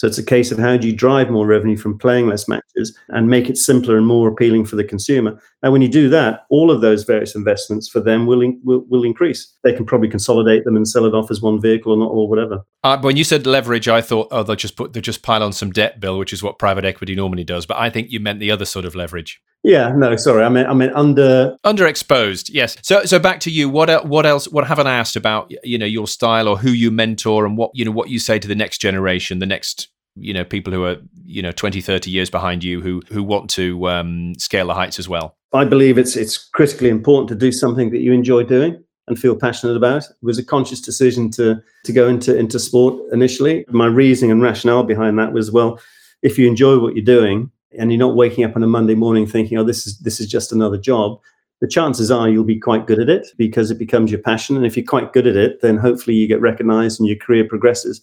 [0.00, 2.96] So it's a case of how do you drive more revenue from playing less matches
[3.10, 5.38] and make it simpler and more appealing for the consumer.
[5.62, 8.86] And when you do that, all of those various investments for them will, in, will,
[8.88, 9.54] will increase.
[9.62, 12.30] They can probably consolidate them and sell it off as one vehicle or not or
[12.30, 12.64] whatever.
[12.82, 15.52] Uh, when you said leverage, I thought, oh, they'll just put they'll just pile on
[15.52, 17.66] some debt bill, which is what private equity normally does.
[17.66, 19.42] But I think you meant the other sort of leverage.
[19.62, 22.48] Yeah, no, sorry, I mean, I mean under underexposed.
[22.50, 22.78] Yes.
[22.80, 23.68] So, so back to you.
[23.68, 24.48] What what else?
[24.48, 25.52] What haven't I asked about?
[25.62, 28.38] You know, your style or who you mentor and what you know what you say
[28.38, 32.10] to the next generation, the next you know people who are you know 20 30
[32.10, 35.98] years behind you who who want to um, scale the heights as well i believe
[35.98, 40.04] it's it's critically important to do something that you enjoy doing and feel passionate about
[40.04, 44.42] it was a conscious decision to to go into into sport initially my reasoning and
[44.42, 45.80] rationale behind that was well
[46.22, 49.26] if you enjoy what you're doing and you're not waking up on a Monday morning
[49.26, 51.20] thinking, oh, this is this is just another job,
[51.60, 54.56] the chances are you'll be quite good at it because it becomes your passion.
[54.56, 57.44] And if you're quite good at it, then hopefully you get recognized and your career
[57.44, 58.00] progresses.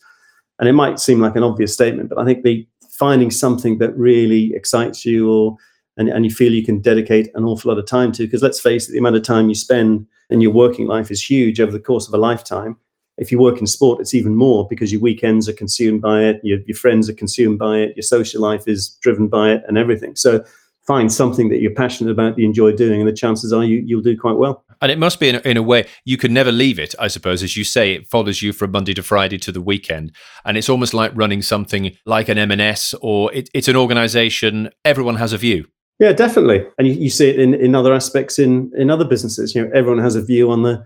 [0.59, 3.95] And it might seem like an obvious statement, but I think the finding something that
[3.95, 5.57] really excites you or
[5.97, 8.59] and, and you feel you can dedicate an awful lot of time to, because let's
[8.59, 11.71] face it, the amount of time you spend in your working life is huge over
[11.71, 12.77] the course of a lifetime.
[13.17, 16.39] If you work in sport, it's even more because your weekends are consumed by it,
[16.43, 19.75] your, your friends are consumed by it, your social life is driven by it, and
[19.77, 20.15] everything.
[20.15, 20.43] So
[20.85, 24.01] find something that you're passionate about, you enjoy doing, and the chances are you, you'll
[24.01, 24.63] do quite well.
[24.81, 27.43] And it must be in in a way you can never leave it, I suppose,
[27.43, 30.11] as you say, it follows you from Monday to Friday to the weekend,
[30.45, 34.69] and it's almost like running something like an M&S or it, it's an organisation.
[34.85, 35.65] Everyone has a view.
[35.99, 39.55] Yeah, definitely, and you, you see it in, in other aspects in in other businesses.
[39.55, 40.83] You know, everyone has a view on the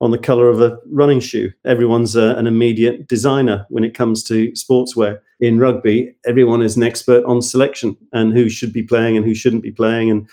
[0.00, 1.50] on the color of a running shoe.
[1.64, 5.20] Everyone's a, an immediate designer when it comes to sportswear.
[5.40, 9.34] In rugby, everyone is an expert on selection and who should be playing and who
[9.34, 10.10] shouldn't be playing.
[10.10, 10.28] And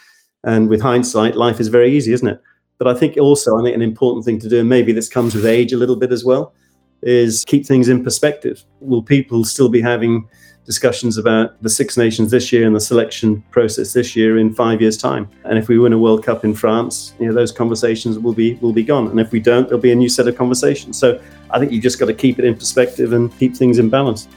[0.45, 2.41] and with hindsight, life is very easy, isn't it?
[2.83, 5.33] But I think also, I think an important thing to do, and maybe this comes
[5.33, 6.53] with age a little bit as well,
[7.01, 8.65] is keep things in perspective.
[8.81, 10.27] Will people still be having
[10.65, 14.81] discussions about the Six Nations this year and the selection process this year in five
[14.81, 15.29] years' time?
[15.45, 18.55] And if we win a World Cup in France, you know, those conversations will be
[18.55, 19.07] will be gone.
[19.07, 20.99] And if we don't, there'll be a new set of conversations.
[20.99, 21.21] So
[21.51, 24.27] I think you've just got to keep it in perspective and keep things in balance.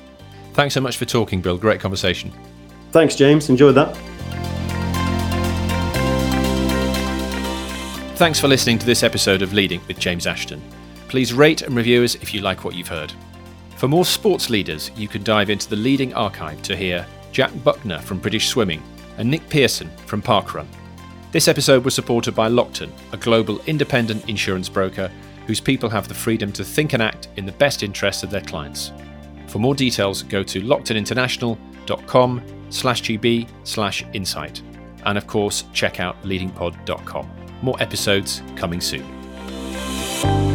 [0.53, 1.59] Thanks so much for talking, Bill.
[1.59, 2.32] Great conversation.
[2.92, 3.51] Thanks, James.
[3.51, 3.99] Enjoyed that.
[8.17, 10.62] Thanks for listening to this episode of Leading with James Ashton.
[11.07, 13.12] Please rate and review us if you like what you've heard.
[13.77, 17.99] For more sports leaders, you can dive into the leading archive to hear Jack Buckner
[17.99, 18.83] from British Swimming
[19.19, 20.67] and Nick Pearson from Parkrun.
[21.31, 25.12] This episode was supported by Lockton, a global independent insurance broker
[25.47, 28.41] whose people have the freedom to think and act in the best interests of their
[28.41, 28.93] clients.
[29.47, 34.62] For more details, go to locktoninternational.com slash gb slash insight.
[35.05, 37.45] And of course, check out leadingpod.com.
[37.62, 40.45] More episodes coming soon.